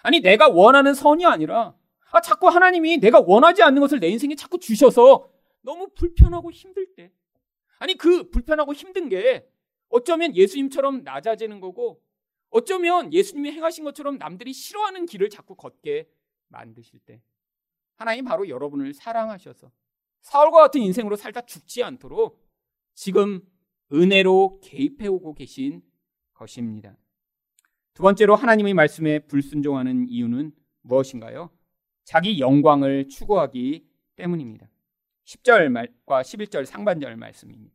[0.04, 1.74] 아니 내가 원하는 선이 아니라
[2.12, 5.28] 아 자꾸 하나님이 내가 원하지 않는 것을 내 인생에 자꾸 주셔서
[5.62, 7.10] 너무 불편하고 힘들 때,
[7.80, 9.44] 아니 그 불편하고 힘든 게
[9.88, 12.00] 어쩌면 예수님처럼 낮아지는 거고,
[12.50, 16.08] 어쩌면 예수님이 행하신 것처럼 남들이 싫어하는 길을 자꾸 걷게
[16.48, 17.22] 만드실 때,
[17.96, 19.70] 하나님 바로 여러분을 사랑하셔서
[20.20, 22.44] 사울과 같은 인생으로 살다 죽지 않도록
[22.94, 23.40] 지금
[23.92, 25.82] 은혜로 개입해 오고 계신
[26.34, 26.96] 것입니다.
[27.94, 31.50] 두 번째로 하나님의 말씀에 불순종하는 이유는 무엇인가요?
[32.04, 34.68] 자기 영광을 추구하기 때문입니다.
[35.24, 37.74] 10절 말과 11절 상반절 말씀입니다.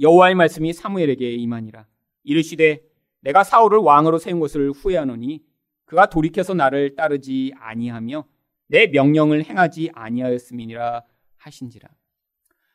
[0.00, 1.86] 여호와의 말씀이 사무엘에게 임하니라
[2.24, 2.82] 이르시되
[3.20, 5.44] 내가 사울을 왕으로 세운 것을 후회하노니
[5.84, 8.24] 그가 돌이켜서 나를 따르지 아니하며
[8.68, 11.02] 내 명령을 행하지 아니하였음이니라
[11.36, 11.88] 하신지라.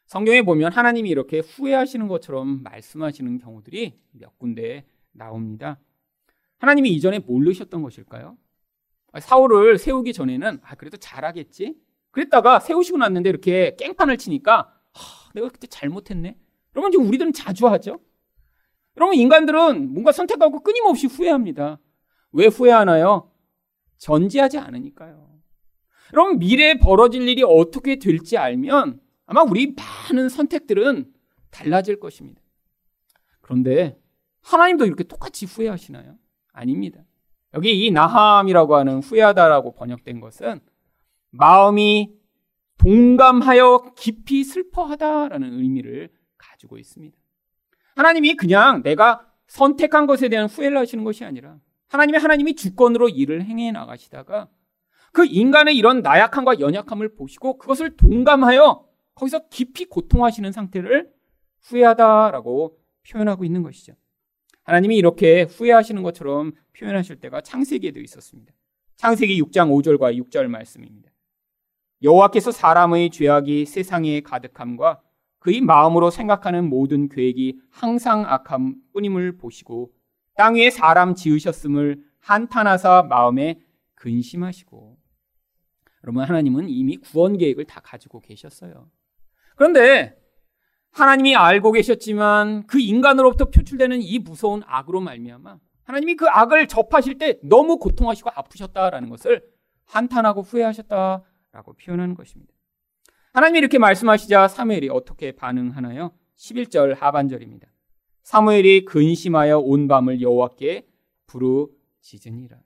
[0.05, 5.79] 성경에 보면 하나님이 이렇게 후회하시는 것처럼 말씀하시는 경우들이 몇 군데 나옵니다.
[6.57, 8.37] 하나님이 이전에 모르셨던 것일까요?
[9.19, 11.75] 사울을 세우기 전에는 아 그래도 잘하겠지.
[12.11, 16.35] 그랬다가 세우시고 났는데 이렇게 깽판을 치니까 하, 내가 그때 잘못했네.
[16.75, 17.99] 여러분 지금 우리들은 자주 하죠.
[18.97, 21.79] 여러분 인간들은 뭔가 선택하고 끊임없이 후회합니다.
[22.31, 23.31] 왜 후회하나요?
[23.97, 25.29] 전지하지 않으니까요.
[26.13, 31.13] 여러분 미래에 벌어질 일이 어떻게 될지 알면 아마 우리 많은 선택들은
[31.51, 32.41] 달라질 것입니다.
[33.41, 33.99] 그런데
[34.41, 36.17] 하나님도 이렇게 똑같이 후회하시나요?
[36.51, 37.03] 아닙니다.
[37.53, 40.61] 여기 이 나함이라고 하는 후회하다라고 번역된 것은
[41.31, 42.13] 마음이
[42.77, 47.17] 동감하여 깊이 슬퍼하다라는 의미를 가지고 있습니다.
[47.95, 51.57] 하나님이 그냥 내가 선택한 것에 대한 후회를 하시는 것이 아니라
[51.89, 54.47] 하나님이 하나님이 주권으로 일을 행해 나가시다가
[55.11, 61.11] 그 인간의 이런 나약함과 연약함을 보시고 그것을 동감하여 거기서 깊이 고통하시는 상태를
[61.61, 62.77] 후회하다라고
[63.09, 63.93] 표현하고 있는 것이죠.
[64.63, 68.53] 하나님이 이렇게 후회하시는 것처럼 표현하실 때가 창세기에도 있었습니다.
[68.97, 71.09] 창세기 6장 5절과 6절 말씀입니다.
[72.03, 75.01] 여호와께서 사람의 죄악이 세상에 가득함과
[75.39, 79.91] 그의 마음으로 생각하는 모든 계획이 항상 악함 뿐임을 보시고
[80.39, 83.59] 땅 위에 사람 지으셨음을 한탄하사 마음에
[83.95, 84.97] 근심하시고
[86.05, 88.89] 여러분 하나님은 이미 구원 계획을 다 가지고 계셨어요.
[89.57, 90.17] 그런데
[90.91, 97.37] 하나님이 알고 계셨지만 그 인간으로부터 표출되는 이 무서운 악으로 말미암아 하나님이 그 악을 접하실 때
[97.43, 99.43] 너무 고통하시고 아프셨다라는 것을
[99.87, 102.53] 한탄하고 후회하셨다라고 표현하는 것입니다.
[103.33, 106.13] 하나님이 이렇게 말씀하시자 사무엘이 어떻게 반응하나요?
[106.37, 107.67] 11절 하반절입니다.
[108.29, 110.85] 사무엘이 근심하여 온 밤을 여호와께
[111.25, 112.57] 부르짖으니라.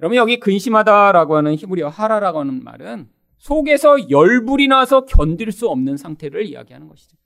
[0.00, 6.46] 여러분 여기 근심하다라고 하는 히브리어 하라라고 하는 말은 속에서 열불이 나서 견딜 수 없는 상태를
[6.46, 7.16] 이야기하는 것이죠.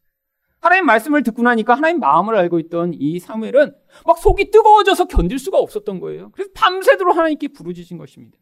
[0.60, 5.56] 하나님 말씀을 듣고 나니까 하나님 마음을 알고 있던 이 사무엘은 막 속이 뜨거워져서 견딜 수가
[5.56, 6.32] 없었던 거예요.
[6.32, 8.36] 그래서 밤새도록 하나님께 부르짖은 것입니다.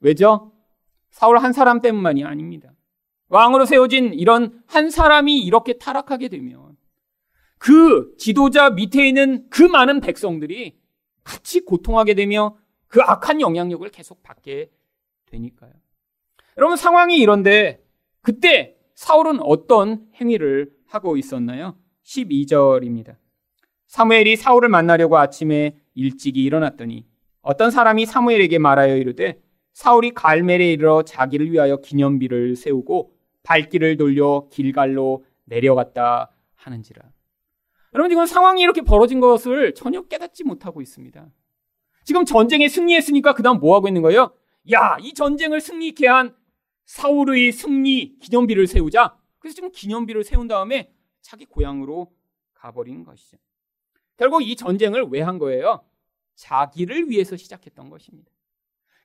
[0.00, 0.50] 왜죠?
[1.12, 2.72] 사울 한 사람 때문만이 아닙니다.
[3.28, 6.69] 왕으로 세워진 이런 한 사람이 이렇게 타락하게 되면
[7.60, 10.78] 그 지도자 밑에 있는 그 많은 백성들이
[11.22, 12.56] 같이 고통하게 되며
[12.88, 14.70] 그 악한 영향력을 계속 받게
[15.26, 15.70] 되니까요.
[16.56, 17.84] 여러분 상황이 이런데
[18.22, 21.76] 그때 사울은 어떤 행위를 하고 있었나요?
[22.02, 23.16] 12절입니다.
[23.88, 27.06] 사무엘이 사울을 만나려고 아침에 일찍이 일어났더니
[27.42, 29.38] 어떤 사람이 사무엘에게 말하여 이르되
[29.74, 37.09] 사울이 갈멜에 이르러 자기를 위하여 기념비를 세우고 발길을 돌려 길갈로 내려갔다 하는지라.
[37.94, 41.28] 여러분 지금 상황이 이렇게 벌어진 것을 전혀 깨닫지 못하고 있습니다.
[42.04, 44.32] 지금 전쟁에 승리했으니까 그 다음 뭐 하고 있는 거예요?
[44.72, 46.34] 야, 이 전쟁을 승리케 한
[46.84, 49.16] 사울의 승리 기념비를 세우자.
[49.38, 52.12] 그래서 지금 기념비를 세운 다음에 자기 고향으로
[52.54, 53.38] 가버린 것이죠.
[54.16, 55.84] 결국 이 전쟁을 왜 한 거예요?
[56.34, 58.30] 자기를 위해서 시작했던 것입니다.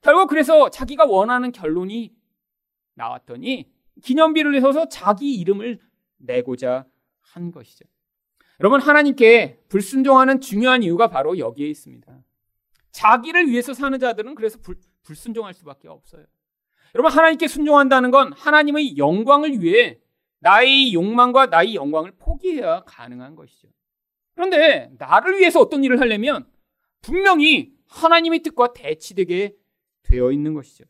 [0.02, 2.14] 결국 그래서 자기가 원하는 결론이
[2.94, 3.70] 나왔더니
[4.04, 5.80] 기념비를 내서서 자기 이름을
[6.18, 6.86] 내고자
[7.22, 7.86] 한 것이죠.
[8.60, 12.24] 여러분 하나님께 불순종하는 중요한 이유가 바로 여기에 있습니다.
[12.92, 16.26] 자기를 위해서 사는 자들은 그래서 불, 불순종할 수밖에 없어요.
[16.94, 20.00] 여러분 하나님께 순종한다는 건 하나님의 영광을 위해
[20.40, 23.68] 나의 욕망과 나의 영광을 포기해야 가능한 것이죠.
[24.34, 26.46] 그런데 나를 위해서 어떤 일을 하려면
[27.02, 29.56] 분명히 하나님의 뜻과 대치되게
[30.04, 30.86] 되어 있는 것이죠.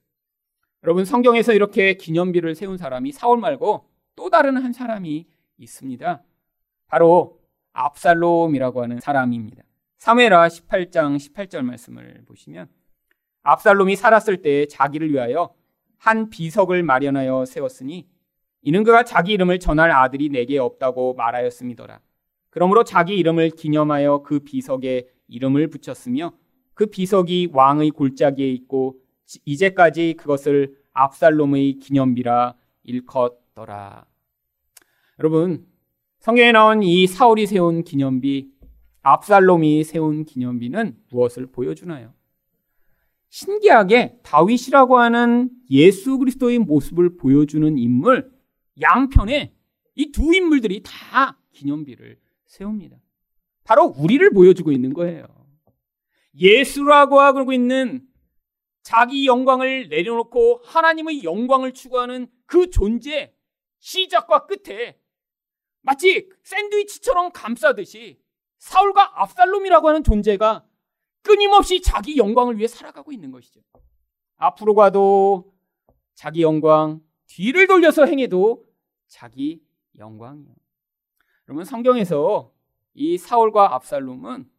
[0.83, 5.25] 여러분 성경에서 이렇게 기념비를 세운 사람이 사울 말고 또 다른 한 사람이
[5.57, 6.23] 있습니다.
[6.87, 7.39] 바로
[7.75, 9.63] 압살롬이라고 하는 사람입니다.
[9.97, 12.67] 사무엘하 18장 18절 말씀을 보시면
[13.43, 15.53] 압살롬이 살았을 때 자기를 위하여
[15.97, 18.07] 한 비석을 마련하여 세웠으니
[18.61, 21.99] 이는 그가 자기 이름을 전할 아들이 내게 없다고 말하였음이더라.
[22.49, 26.33] 그러므로 자기 이름을 기념하여 그 비석에 이름을 붙였으며
[26.73, 28.99] 그 비석이 왕의 골짜기에 있고
[29.45, 34.05] 이제까지 그것을 압살롬의 기념비라 일컫더라.
[35.19, 35.65] 여러분,
[36.25, 38.49] 성경에 나온 이 사울이 세운 기념비,
[39.03, 42.15] 압살롬이 세운 기념비는 무엇을 보여주나요?
[43.29, 48.31] 신기하게 다윗이라고 하는 예수 그리스도의 모습을 보여주는 인물
[48.81, 49.53] 양편에
[49.93, 52.97] 이 두 인물들이 다 기념비를 세웁니다.
[53.63, 55.27] 바로 우리를 보여주고 있는 거예요.
[56.39, 58.01] 예수라고 하고 있는
[58.81, 63.31] 자기 영광을 내려놓고 하나님의 영광을 추구하는 그 존재
[63.77, 64.97] 시작과 끝에
[65.85, 68.19] 마치 샌드위치처럼 감싸듯이
[68.57, 70.65] 사울과 압살롬이라고 하는 존재가
[71.21, 73.61] 끊임없이 자기 영광을 위해 살아가고 있는 것이죠.
[74.37, 75.53] 앞으로 가도
[76.15, 78.65] 자기 영광, 뒤를 돌려서 행해도
[79.07, 79.61] 자기
[79.97, 80.53] 영광이요.
[81.47, 82.51] 여러분 성경에서
[82.95, 84.49] 이 사울과 압살롬은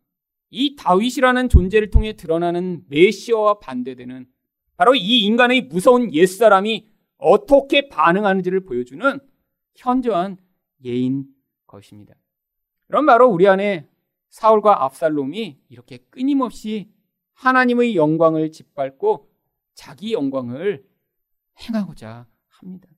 [0.51, 4.27] 이 다윗이라는 존재를 통해 드러나는 메시아와 반대되는
[4.77, 9.19] 바로 이 인간의 무서운 옛사람이 어떻게 반응하는지를 보여주는
[9.75, 10.39] 현저한
[10.85, 11.27] 예인
[11.67, 12.15] 것입니다.
[12.87, 13.89] 그럼 바로 우리 안에
[14.29, 16.91] 사울과 압살롬이 이렇게 끊임없이
[17.35, 19.29] 하나님의 영광을 짓밟고
[19.75, 20.87] 자기 영광을
[21.61, 22.89] 행하고자 합니다.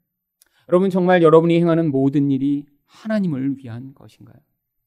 [0.68, 4.36] 여러분 정말 여러분이 행하는 모든 일이 하나님을 위한 것인가요?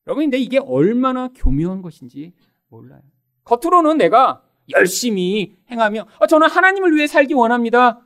[0.08, 2.34] 여러분 근데 이게 얼마나 교묘한 것인지
[2.69, 3.01] 몰라요.
[3.43, 8.06] 겉으로는 내가 열심히 행하며 어, 저는 하나님을 위해 살기 원합니다.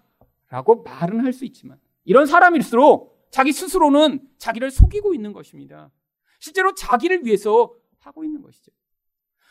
[0.49, 5.91] 라고 말은 할 수 있지만 이런 사람일수록 자기 스스로는 자기를 속이고 있는 것입니다.
[6.39, 7.69] 실제로 자기를 위해서
[7.99, 8.71] 하고 있는 것이죠.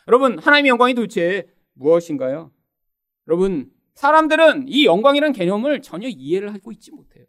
[0.07, 2.49] 여러분, 하나님의 영광이 도대체 무엇인가요?
[3.27, 7.25] 여러분, 사람들은 이 영광이라는 개념을 전혀 이해를 하고 있지 못해요.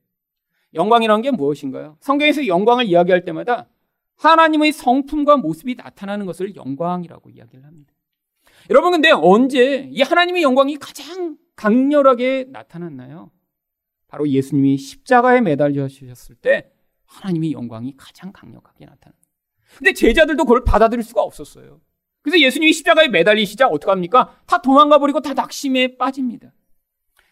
[0.73, 1.99] 영광이라는 게 무엇인가요?
[2.01, 3.69] 성경에서 영광을 이야기할 때마다
[4.17, 7.93] 하나님의 성품과 모습이 나타나는 것을 영광이라고 이야기를 합니다.
[8.71, 13.31] 여러분, 근데 언제 이 하나님의 영광이 가장 강렬하게 나타났나요?
[14.09, 16.71] 바로 예수님이 십자가에 매달려주셨을 때
[17.07, 19.27] 하나님의 영광이 가장 강력하게 나타납니다.
[19.79, 21.81] 근데 제자들도 그걸 받아들일 수가 없었어요.
[22.23, 24.41] 그래서 예수님이 십자가에 매달리시자 어떡합니까?
[24.47, 26.53] 다 도망가 버리고 다 낙심에 빠집니다.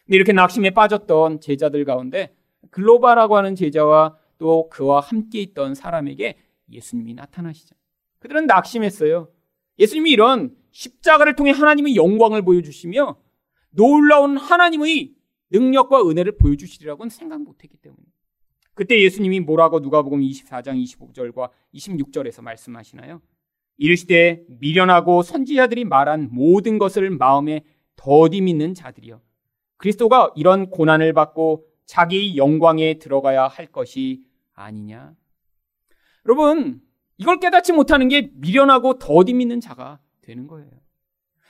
[0.04, 2.36] 근데 이렇게 낙심에 빠졌던 제자들 가운데
[2.70, 6.36] 글로바라고 하는 제자와 또 그와 함께 있던 사람에게
[6.70, 7.74] 예수님이 나타나시죠.
[8.18, 9.28] 그들은 낙심했어요.
[9.78, 13.16] 예수님이 이런 십자가를 통해 하나님의 영광을 보여주시며
[13.70, 15.13] 놀라운 하나님의
[15.54, 18.02] 능력과 은혜를 보여주시리라고는 생각 못했기 때문에.
[18.74, 23.22] 그때 예수님이 뭐라고 누가복음 24장 25절과 26절에서 말씀하시나요?
[23.76, 27.64] 이르시되 미련하고 선지자들이 말한 모든 것을 마음에
[27.96, 29.20] 더디 믿는 자들이여
[29.76, 35.14] 그리스도가 이런 고난을 받고 자기 영광에 들어가야 할 것이 아니냐.
[36.26, 36.80] 여러분,
[37.18, 40.70] 이걸 깨닫지 못하는 게 미련하고 더디 믿는 자가 되는 거예요.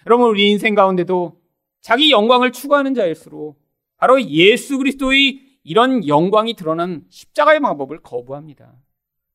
[0.07, 1.41] 여러분, 우리 인생 가운데도
[1.81, 3.64] 자기 영광을 추구하는 자일수록
[4.05, 8.75] 바로 예수 그리스도의 이런 영광이 드러난 십자가의 방법을 거부합니다.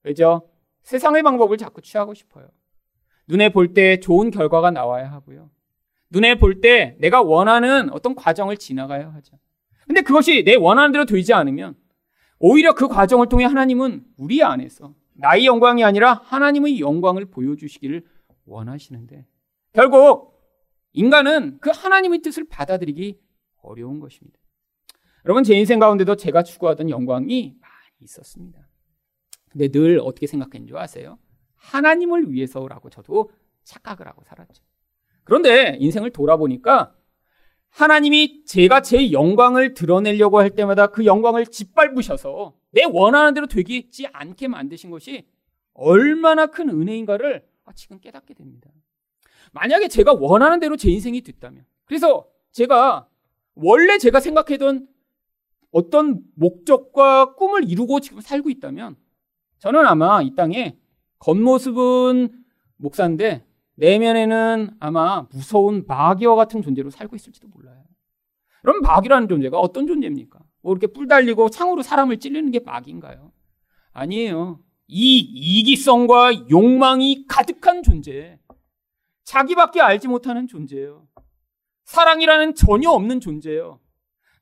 [0.03, 0.47] 왜죠?
[0.84, 2.47] 세상의 방법을 자꾸 취하고 싶어요.
[3.27, 5.50] 눈에 볼 때 좋은 결과가 나와야 하고요.
[6.12, 9.39] 눈에 볼 때 내가 원하는 어떤 과정을 지나가야 하죠.
[9.87, 11.75] 근데 그것이 내 원하는 대로 되지 않으면
[12.37, 18.06] 오히려 그 과정을 통해 하나님은 우리 안에서 나의 영광이 아니라 하나님의 영광을 보여주시기를
[18.46, 19.25] 원하시는데
[19.73, 20.39] 결국
[20.94, 23.19] 인간은 그 하나님의 뜻을 받아들이기
[23.63, 24.38] 어려운 것입니다.
[25.26, 28.67] 여러분 제 인생 가운데도 제가 추구하던 영광이 많이 있었습니다.
[29.50, 31.17] 근데 늘 어떻게 생각했는 줄 아세요?
[31.56, 33.32] 하나님을 위해서라고 저도
[33.63, 34.63] 착각을 하고 살았죠.
[35.24, 36.96] 그런데 인생을 돌아보니까
[37.70, 44.48] 하나님이 제가 제 영광을 드러내려고 할 때마다 그 영광을 짓밟으셔서 내 원하는 대로 되지 않게
[44.48, 45.28] 만드신 것이
[45.74, 48.72] 얼마나 큰 은혜인가를 지금 깨닫게 됩니다.
[49.52, 53.08] 만약에 제가 원하는 대로 제 인생이 됐다면, 그래서 제가
[53.54, 54.88] 원래 제가 생각했던
[55.72, 58.96] 어떤 목적과 꿈을 이루고 지금 살고 있다면,
[59.60, 60.78] 저는 아마 이 땅에
[61.20, 62.44] 겉모습은
[62.78, 63.46] 목사인데
[63.76, 67.84] 내면에는 아마 무서운 마귀와 같은 존재로 살고 있을지도 몰라요.
[68.62, 70.40] 그럼 마귀라는 존재가 어떤 존재입니까?
[70.62, 73.32] 뭐 이렇게 뿔 달리고 창으로 사람을 찔리는 게 마귀인가요?
[73.92, 74.60] 아니에요.
[74.88, 78.40] 이 이기성과 욕망이 가득한 존재.
[79.24, 81.08] 자기밖에 알지 못하는 존재예요.
[81.86, 83.80] 사랑이라는 전혀 없는 존재예요.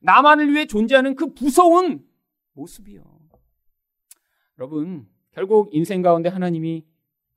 [0.00, 2.06] 나만을 위해 존재하는 그 무서운
[2.52, 3.02] 모습이요.
[4.58, 6.84] 여러분, 결국 인생 가운데 하나님이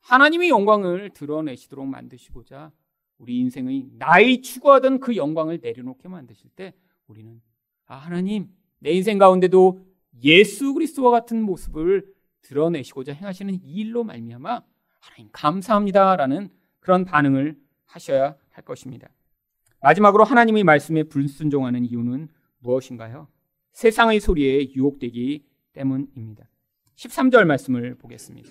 [0.01, 2.71] 하나님의 영광을 드러내시도록 만드시고자
[3.17, 6.73] 우리 인생의 나의 추구하던 그 영광을 내려놓게 만드실 때
[7.05, 7.39] 우리는
[7.85, 8.49] 아 하나님
[8.79, 9.85] 내 인생 가운데도
[10.23, 14.63] 예수 그리스도와 같은 모습을 드러내시고자 행하시는 이 일로 말미암아
[14.99, 16.49] 하나님 감사합니다라는
[16.79, 19.09] 그런 반응을 하셔야 할 것입니다.
[19.81, 22.29] 마지막으로 하나님의 말씀에 불순종하는 이유는
[22.61, 23.27] 무엇인가요?
[23.73, 25.43] 세상의 소리에 유혹되기
[25.73, 26.45] 때문입니다.
[26.95, 28.49] 13절 말씀을 보겠습니다.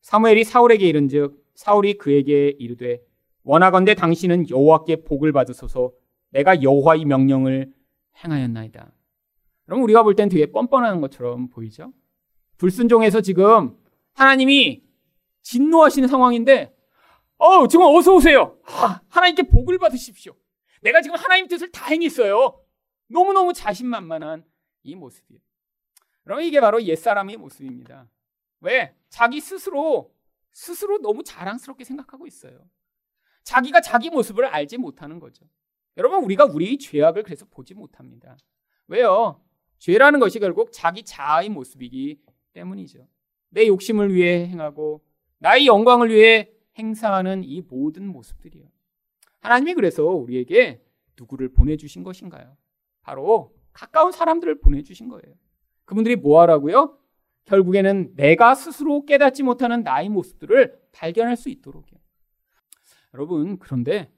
[0.00, 3.00] 사무엘이 사울에게 이른즉 사울이 그에게 이르되
[3.44, 5.92] 원하건대 당신은 여호와께 복을 받으소서
[6.30, 7.72] 내가 여호와의 명령을
[8.24, 8.92] 행하였나이다.
[9.66, 11.92] 그럼 우리가 볼 땐 되게 뻔뻔한 것처럼 보이죠?
[12.58, 13.76] 불순종해서 지금
[14.14, 14.82] 하나님이
[15.42, 16.72] 진노하시는 상황인데
[17.38, 18.58] 어, 지금 어서 오세요.
[18.66, 20.34] 아, 하나님께 복을 받으십시오.
[20.82, 22.60] 내가 지금 하나님 뜻을 다 행했어요.
[23.12, 24.44] 너무너무 자신만만한
[24.82, 25.40] 이 모습이에요.
[26.24, 28.08] 그럼 이게 바로 옛사람의 모습입니다.
[28.60, 28.94] 왜?
[29.08, 30.14] 자기 스스로
[30.52, 32.68] 스스로 너무 자랑스럽게 생각하고 있어요.
[33.44, 35.44] 자기가 자기 모습을 알지 못하는 거죠.
[35.96, 38.36] 여러분 우리가 우리의 죄악을 그래서 보지 못합니다.
[38.86, 39.42] 왜요?
[39.78, 42.20] 죄라는 것이 결국 자기 자아의 모습이기
[42.52, 43.06] 때문이죠.
[43.50, 45.04] 내 욕심을 위해 행하고
[45.38, 48.64] 나의 영광을 위해 행사하는 이 모든 모습들이요.
[49.40, 50.82] 하나님이 그래서 우리에게
[51.18, 52.56] 누구를 보내주신 것인가요?
[53.02, 55.34] 바로 가까운 사람들을 보내주신 거예요.
[55.84, 56.98] 그분들이 뭐 하라고요?
[57.44, 61.98] 결국에는 내가 스스로 깨닫지 못하는 나의 모습들을 발견할 수 있도록요.
[63.14, 64.10] 여러분, 그런데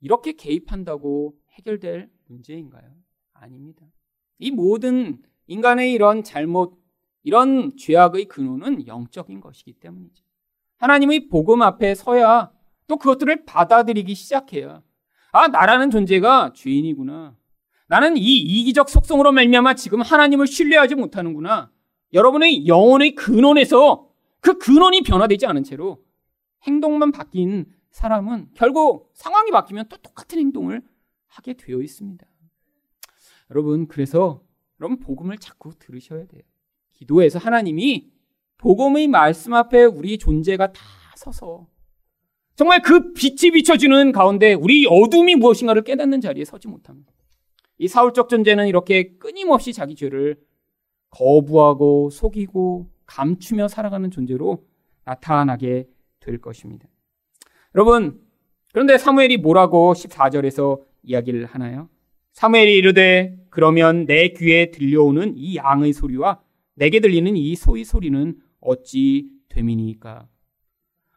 [0.00, 2.90] 이렇게 개입한다고 해결될 문제인가요?
[3.32, 3.86] 아닙니다.
[4.38, 6.78] 이 모든 인간의 이런 잘못,
[7.22, 10.24] 이런 죄악의 근원은 영적인 것이기 때문이죠.
[10.78, 12.52] 하나님의 복음 앞에 서야
[12.86, 14.82] 또 그것들을 받아들이기 시작해야
[15.32, 17.36] 아 나라는 존재가 죄인이구나.
[17.88, 21.70] 나는 이 이기적 속성으로 말미암아 지금 하나님을 신뢰하지 못하는구나.
[22.12, 24.08] 여러분의 영혼의 근원에서
[24.40, 26.02] 그 근원이 변화되지 않은 채로
[26.62, 30.82] 행동만 바뀐 사람은 결국 상황이 바뀌면 또 똑같은 행동을
[31.26, 32.26] 하게 되어 있습니다.
[33.50, 34.42] 여러분, 그래서
[34.80, 36.42] 여러분 복음을 자꾸 들으셔야 돼요.
[36.92, 38.10] 기도에서 하나님이
[38.58, 40.82] 복음의 말씀 앞에 우리 존재가 다
[41.14, 41.66] 서서
[42.54, 47.12] 정말 그 빛이 비춰주는 가운데 우리 어둠이 무엇인가를 깨닫는 자리에 서지 못합니다.
[47.78, 50.36] 이 사울적 존재는 이렇게 끊임없이 자기 죄를
[51.10, 54.64] 거부하고 속이고 감추며 살아가는 존재로
[55.04, 55.88] 나타나게
[56.20, 56.88] 될 것입니다.
[57.74, 58.20] 여러분,
[58.72, 61.88] 그런데 사무엘이 뭐라고 14절에서 이야기를 하나요?
[62.32, 66.42] 사무엘이 이르되 그러면 내 귀에 들려오는 이 양의 소리와
[66.74, 70.28] 내게 들리는 이 소의 소리는 어찌 됨이니까?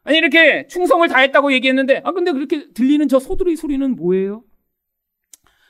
[0.04, 4.44] 아니 이렇게 충성을 다했다고 얘기했는데 아 근데 그렇게 들리는 저 소들의 소리는 뭐예요?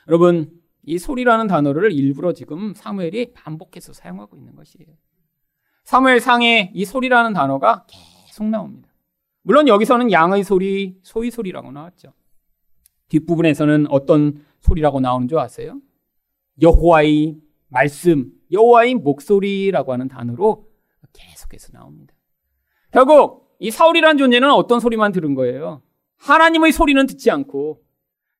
[0.06, 4.88] 여러분 이 소리라는 단어를 일부러 지금 사무엘이 반복해서 사용하고 있는 것이에요.
[5.84, 8.88] 사무엘 상에 이 소리라는 단어가 계속 나옵니다.
[9.42, 12.12] 물론 여기서는 양의 소리, 소의 소리라고 나왔죠.
[13.08, 15.80] 뒷부분에서는 어떤 소리라고 나오는 줄 아세요?
[16.62, 20.68] 여호와의 말씀, 여호와의 목소리라고 하는 단어로
[21.12, 22.14] 계속해서 나옵니다.
[22.92, 25.82] 결국 이 사울이라는 존재는 어떤 소리만 들은 거예요?
[26.18, 27.82] 하나님의 소리는 듣지 않고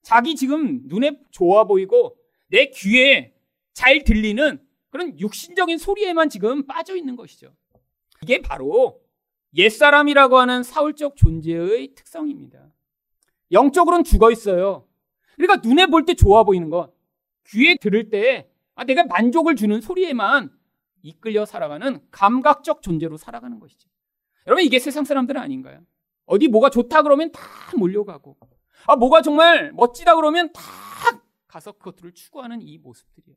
[0.02, 2.16] 자기 지금 눈에 좋아 보이고
[2.50, 3.32] 내 귀에
[3.72, 7.54] 잘 들리는 그런 육신적인 소리에만 지금 빠져 있는 것이죠.
[8.22, 9.00] 이게 바로
[9.56, 12.68] 옛사람이라고 하는 사울적 존재의 특성입니다.
[13.52, 14.86] 영적으로는 죽어 있어요.
[15.36, 16.92] 그러니까 눈에 볼 때 좋아 보이는 것,
[17.48, 20.50] 귀에 들을 때 아, 내가 만족을 주는 소리에만
[21.02, 23.88] 이끌려 살아가는 감각적 존재로 살아가는 것이죠.
[24.46, 25.80] 여러분 이게 세상 사람들은 아닌가요?
[26.26, 27.40] 어디 뭐가 좋다 그러면 다
[27.76, 28.36] 몰려가고
[28.86, 30.62] 아 뭐가 정말 멋지다 그러면 다
[31.50, 33.36] 가서 그것들을 추구하는 이 모습들이에요.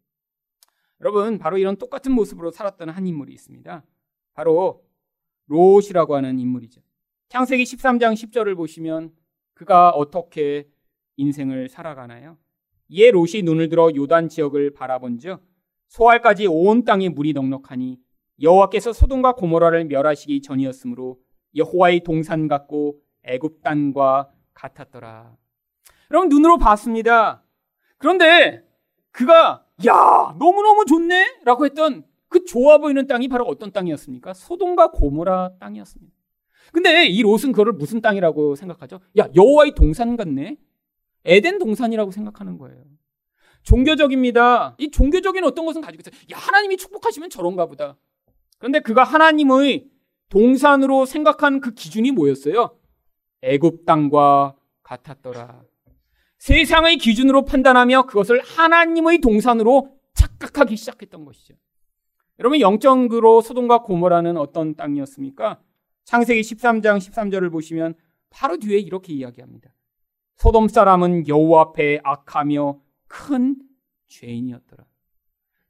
[1.01, 3.83] 여러분 바로 이런 똑같은 모습으로 살았던 한 인물이 있습니다.
[4.33, 4.85] 바로
[5.47, 6.81] 롯이라고 하는 인물이죠.
[7.29, 9.11] 창세기 13장 10절을 보시면
[9.55, 10.69] 그가 어떻게
[11.17, 12.37] 인생을 살아가나요?
[12.87, 15.43] 이에 롯이 눈을 들어 요단 지역을 바라본즉
[15.87, 17.99] 소알까지 온 땅에 물이 넉넉하니
[18.41, 21.19] 여호와께서 소돔과 고모라를 멸하시기 전이었으므로
[21.55, 25.35] 여호와의 동산 같고 애굽 땅과 같았더라.
[26.11, 27.42] 여러분 눈으로 봤습니다.
[28.03, 28.61] 그런데
[29.11, 34.33] 그가 야 너무너무 좋네 라고 했던 그 좋아 보이는 땅이 바로 어떤 땅이었습니까?
[34.33, 36.13] 소돔과 고모라 땅이었습니다.
[36.73, 38.99] 근데 이 롯은 그거를 무슨 땅이라고 생각하죠?
[39.17, 40.57] 야 여호와의 동산 같네.
[41.23, 42.83] 에덴 동산이라고 생각하는 거예요.
[43.61, 44.75] 종교적입니다.
[44.79, 46.21] 이 종교적인 어떤 것은 가지고 있어요.
[46.33, 47.95] 야 하나님이 축복하시면 저런가 보다.
[48.57, 49.87] 그런데 그가 하나님의
[50.27, 52.77] 동산으로 생각한 그 기준이 뭐였어요?
[53.43, 55.63] 애굽 땅과 같았더라.
[56.43, 61.53] 세상의 기준으로 판단하며 그것을 하나님의 동산으로 착각하기 시작했던 것이죠.
[62.37, 65.61] 여러분 영적으로 소돔과 고모라는 어떤 땅이었습니까?
[66.03, 67.93] 창세기 13장 13절을 보시면
[68.29, 69.73] 바로 뒤에 이렇게 이야기합니다.
[70.35, 72.77] 소돔 사람은 여호와 앞에 악하며
[73.07, 73.55] 큰
[74.07, 74.83] 죄인이었더라.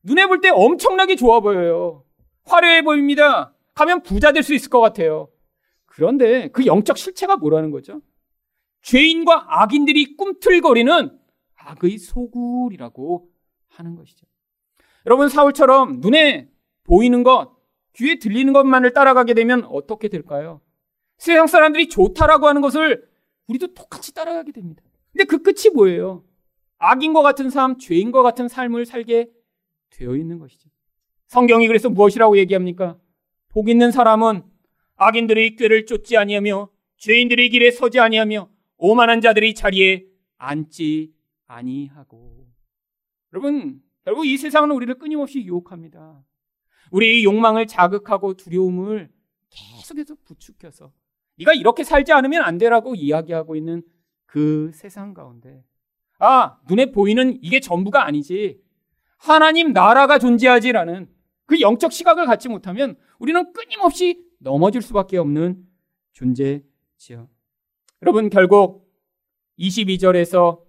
[0.02, 2.04] 눈에 볼 때 엄청나게 좋아 보여요.
[2.46, 3.54] 화려해 보입니다.
[3.76, 5.30] 가면 부자 될 수 있을 것 같아요.
[5.86, 8.02] 그런데 그 영적 실체가 뭐라는 거죠?
[8.84, 11.18] 죄인과 악인들이 꿈틀거리는
[11.56, 13.30] 악의 소굴이라고
[13.70, 14.26] 하는 것이죠.
[15.06, 16.50] 여러분 사울처럼 눈에
[16.84, 17.56] 보이는 것,
[17.96, 20.62] 귀에 들리는 것만을 따라가게 되면 어떻게 될까요?
[21.18, 23.08] 세상 사람들이 좋다라고 하는 것을
[23.48, 24.84] 우리도 똑같이 따라가게 됩니다.
[25.12, 26.24] 근데 그 끝이 뭐예요?
[26.80, 29.30] 악인과 같은 삶, 죄인과 같은 삶을 살게
[29.92, 30.70] 되어 있는 것이죠.
[31.28, 32.98] 성경이 그래서 무엇이라고 얘기합니까?
[33.50, 34.44] 복 있는 사람은
[34.96, 38.50] 악인들의 꾀를 쫓지 아니하며 죄인들의 길에 서지 아니하며
[38.86, 40.06] 오만한 자들의 자리에
[40.38, 41.14] 앉지
[41.48, 42.46] 아니하고.
[43.32, 46.22] 여러분, 결국 이 세상은 우리를 끊임없이 유혹합니다.
[46.92, 49.10] 우리의 욕망을 자극하고 두려움을
[49.50, 50.92] 계속해서 부추겨서
[51.38, 53.84] 네가 이렇게 살지 않으면 안 되라고 이야기하고 있는
[54.26, 55.64] 그 세상 가운데
[56.20, 58.62] 아, 눈에 보이는 이게 전부가 아니지.
[59.18, 61.10] 하나님 나라가 존재하지라는
[61.46, 65.66] 그 영적 시각을 갖지 못하면 우리는 끊임없이 넘어질 수밖에 없는
[66.12, 67.33] 존재지요.
[68.04, 68.86] 여러분 결국
[69.58, 70.60] 22절에서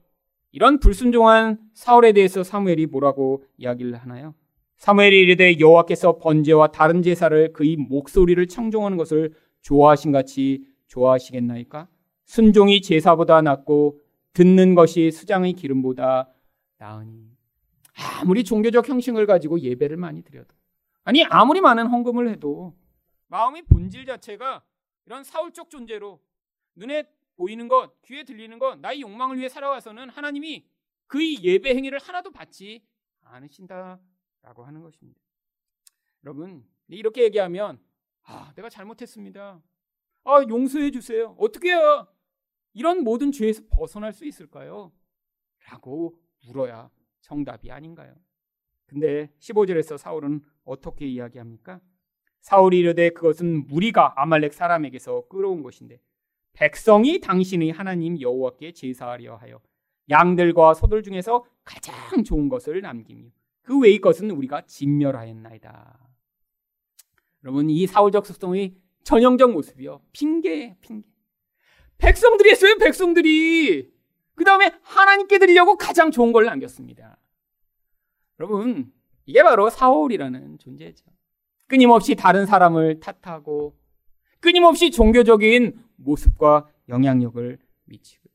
[0.52, 4.36] 이런 불순종한 사울에 대해서 사무엘이 뭐라고 이야기를 하나요?
[4.76, 11.88] 사무엘이 이르되 여호와께서 번제와 다른 제사를 그의 목소리를 청종하는 것을 좋아하신 같이 좋아하시겠나이까?
[12.24, 13.98] 순종이 제사보다 낫고
[14.32, 16.30] 듣는 것이 수장의 기름보다
[16.78, 17.32] 나으니
[18.20, 20.54] 아무리 종교적 형식을 가지고 예배를 많이 드려도
[21.02, 22.76] 아니 아무리 많은 헌금을 해도
[23.26, 24.62] 마음의 본질 자체가
[25.06, 26.20] 이런 사울적 존재로
[26.76, 27.04] 눈에
[27.36, 30.66] 보이는 것, 귀에 들리는 것, 나의 욕망을 위해 살아와서는 하나님이
[31.06, 32.84] 그의 예배 행위를 하나도 받지
[33.22, 35.20] 않으신다라고 하는 것입니다.
[36.24, 37.80] 여러분 이렇게 얘기하면
[38.22, 39.62] 아 내가 잘못했습니다.
[40.24, 41.34] 아 용서해 주세요.
[41.38, 42.06] 어떻게 해야
[42.72, 44.92] 이런 모든 죄에서 벗어날 수 있을까요?
[45.70, 48.14] 라고 물어야 정답이 아닌가요?
[48.86, 51.80] 근데 15절에서 사울은 어떻게 이야기합니까?
[52.40, 56.00] 사울이 이르되 그것은 무리가 아말렉 사람에게서 끌어온 것인데
[56.54, 59.60] 백성이 당신의 하나님 여호와께 제사하려 하여
[60.08, 63.28] 양들과 소들 중에서 가장 좋은 것을 남기며
[63.62, 65.98] 그 외의 것은 우리가 진멸하였나이다.
[67.44, 68.74] 여러분 이 사울적 속성의
[69.04, 70.00] 전형적 모습이요.
[70.12, 71.06] 핑계, 핑계.
[71.98, 73.92] 백성들이 했어요, 백성들이.
[74.34, 77.18] 그 다음에 하나님께 드리려고 가장 좋은 걸 남겼습니다.
[78.40, 78.92] 여러분,
[79.26, 81.04] 이게 바로 사울이라는 존재죠.
[81.66, 83.76] 끊임없이 다른 사람을 탓하고,
[84.40, 88.28] 끊임없이 종교적인 모습과 영향력을 미치고.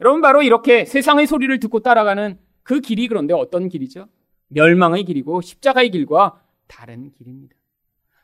[0.00, 4.08] 여러분, 바로 이렇게 세상의 소리를 듣고 따라가는 그 길이 그런데 어떤 길이죠?
[4.48, 7.56] 멸망의 길이고 십자가의 길과 다른 길입니다.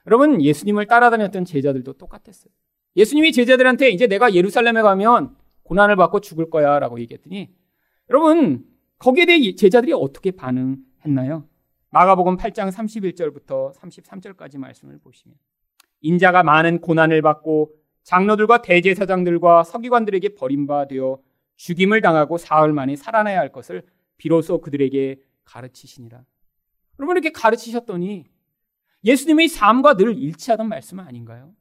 [0.06, 2.52] 여러분, 예수님을 따라다녔던 제자들도 똑같았어요.
[2.96, 7.54] 예수님이 제자들한테 이제 내가 예루살렘에 가면 고난을 받고 죽을 거야 라고 얘기했더니
[8.10, 8.66] 여러분
[8.98, 11.48] 거기에 대해 제자들이 어떻게 반응했나요?
[11.90, 15.36] 마가복음 8장 31절부터 33절까지 말씀을 보시면
[16.00, 17.72] 인자가 많은 고난을 받고
[18.03, 20.94] 장로들과 대제사장들과 서기관들에게 버림받아
[21.57, 23.84] 죽임을 당하고 사흘 만에 살아나야 할 것을
[24.16, 26.24] 비로소 그들에게 가르치시니라.
[26.98, 28.24] 여러분 이렇게 가르치셨더니
[29.05, 31.53] 예수님의 삶과 늘 일치하던 말씀 아닌가요?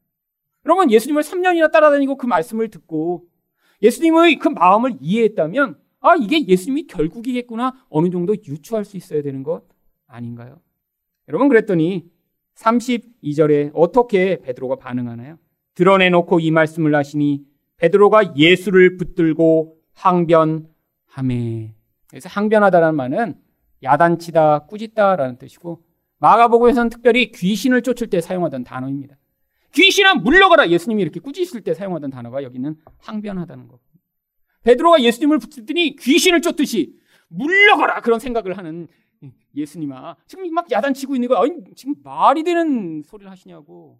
[0.64, 3.26] 여러분 예수님을 3년이나 따라다니고 그 말씀을 듣고
[3.82, 9.64] 예수님의 그 마음을 이해했다면 아 이게 예수님이 결국이겠구나 어느 정도 유추할 수 있어야 되는 것
[10.06, 10.60] 아닌가요?
[11.28, 12.10] 여러분 그랬더니
[12.54, 15.38] 32절에 어떻게 베드로가 반응하나요?
[15.74, 17.44] 드러내놓고 이 말씀을 하시니
[17.78, 21.74] 베드로가 예수를 붙들고 항변함에
[22.08, 23.34] 그래서 항변하다라는 말은
[23.82, 25.82] 야단치다, 꾸짖다라는 뜻이고
[26.18, 29.16] 마가복음에서는 특별히 귀신을 쫓을 때 사용하던 단어입니다.
[29.72, 33.80] 귀신아 물러가라 예수님이 이렇게 꾸짖을 때 사용하던 단어가 여기는 항변하다는 거.
[34.62, 36.94] 베드로가 예수님을 붙들더니 귀신을 쫓듯이
[37.28, 38.86] 물러가라 그런 생각을 하는
[39.56, 43.98] 예수님아 지금 막 야단치고 있는 거 아니 지금 말이 되는 소리를 하시냐고.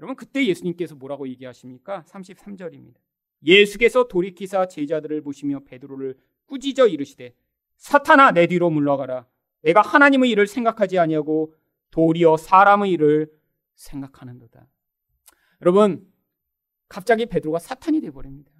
[0.00, 2.04] 여러분 그때 예수님께서 뭐라고 얘기하십니까?
[2.08, 2.96] 33절입니다.
[3.44, 7.34] 예수께서 돌이키사 제자들을 보시며 베드로를 꾸짖어 이르시되
[7.76, 9.26] 사탄아 내 뒤로 물러가라
[9.62, 11.54] 내가 하나님의 일을 생각하지 아니하고
[11.90, 13.30] 도리어 사람의 일을
[13.74, 14.68] 생각하는도다.
[15.62, 16.06] 여러분
[16.88, 18.50] 갑자기 베드로가 사탄이 돼 버립니다.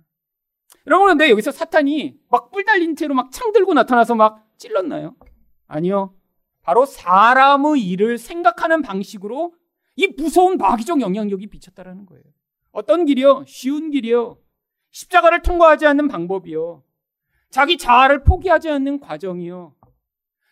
[0.87, 5.17] 여러분 그런데 여기서 사탄이 막 뿔 달린 채로 막 창 들고 나타나서 막 찔렀나요?
[5.67, 6.15] 아니요.
[6.63, 9.55] 바로 사람의 일을 생각하는 방식으로
[9.99, 12.23] 이 무서운 마귀적 영향력이 비쳤다라는 거예요.
[12.71, 13.45] 어떤 길이요?
[13.49, 14.39] 쉬운 길이요.
[14.93, 16.85] 십자가를 통과하지 않는 방법이요.
[17.51, 19.75] 자기 자아를 포기하지 않는 과정이요.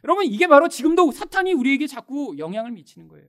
[0.03, 3.28] 여러분 이게 바로 지금도 사탄이 우리에게 자꾸 영향을 미치는 거예요.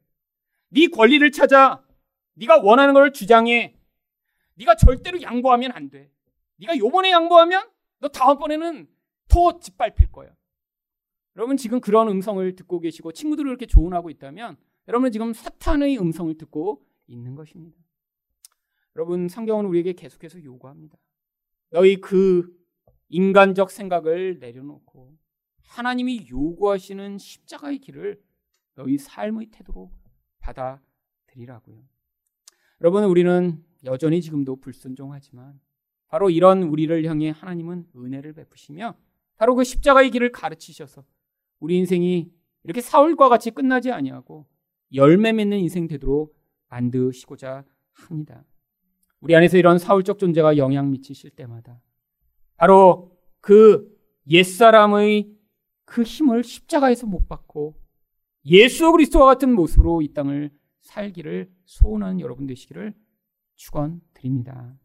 [0.70, 1.86] 네 권리를 찾아
[2.34, 3.78] 네가 원하는 걸 주장해.
[4.56, 6.10] 네가 절대로 양보하면 안 돼.
[6.56, 8.88] 네가 요번에 양보하면 너 다음번에는
[9.28, 10.32] 더 짓밟힐 거야.
[11.36, 14.58] 여러분 지금 그런 음성을 듣고 계시고 친구들을 이렇게 조언하고 있다면
[14.88, 17.78] 여러분은 지금 사탄의 음성을 듣고 있는 것입니다.
[18.96, 20.98] 여러분 성경은 우리에게 계속해서 요구합니다.
[21.70, 22.56] 너희 그
[23.10, 25.18] 인간적 생각을 내려놓고
[25.64, 28.22] 하나님이 요구하시는 십자가의 길을
[28.76, 29.92] 너희 삶의 태도로
[30.40, 31.84] 받아들이라고요.
[32.82, 35.60] 여러분 우리는 여전히 지금도 불순종하지만
[36.08, 38.96] 바로 이런 우리를 향해 하나님은 은혜를 베푸시며
[39.36, 41.04] 바로 그 십자가의 길을 가르치셔서
[41.60, 42.32] 우리 인생이
[42.64, 44.48] 이렇게 사울과 같이 끝나지 아니하고
[44.94, 46.36] 열매 맺는 인생 되도록
[46.70, 48.44] 만드시고자 합니다.
[49.20, 51.82] 우리 안에서 이런 사울적 존재가 영향 미치실 때마다
[52.56, 53.96] 바로 그
[54.30, 55.32] 옛사람의
[55.86, 57.76] 그 힘을 십자가에서 못 받고
[58.46, 62.94] 예수 그리스도와 같은 모습으로 이 땅을 살기를 소원하는 여러분 되시기를
[63.56, 64.78] 축원드립니다.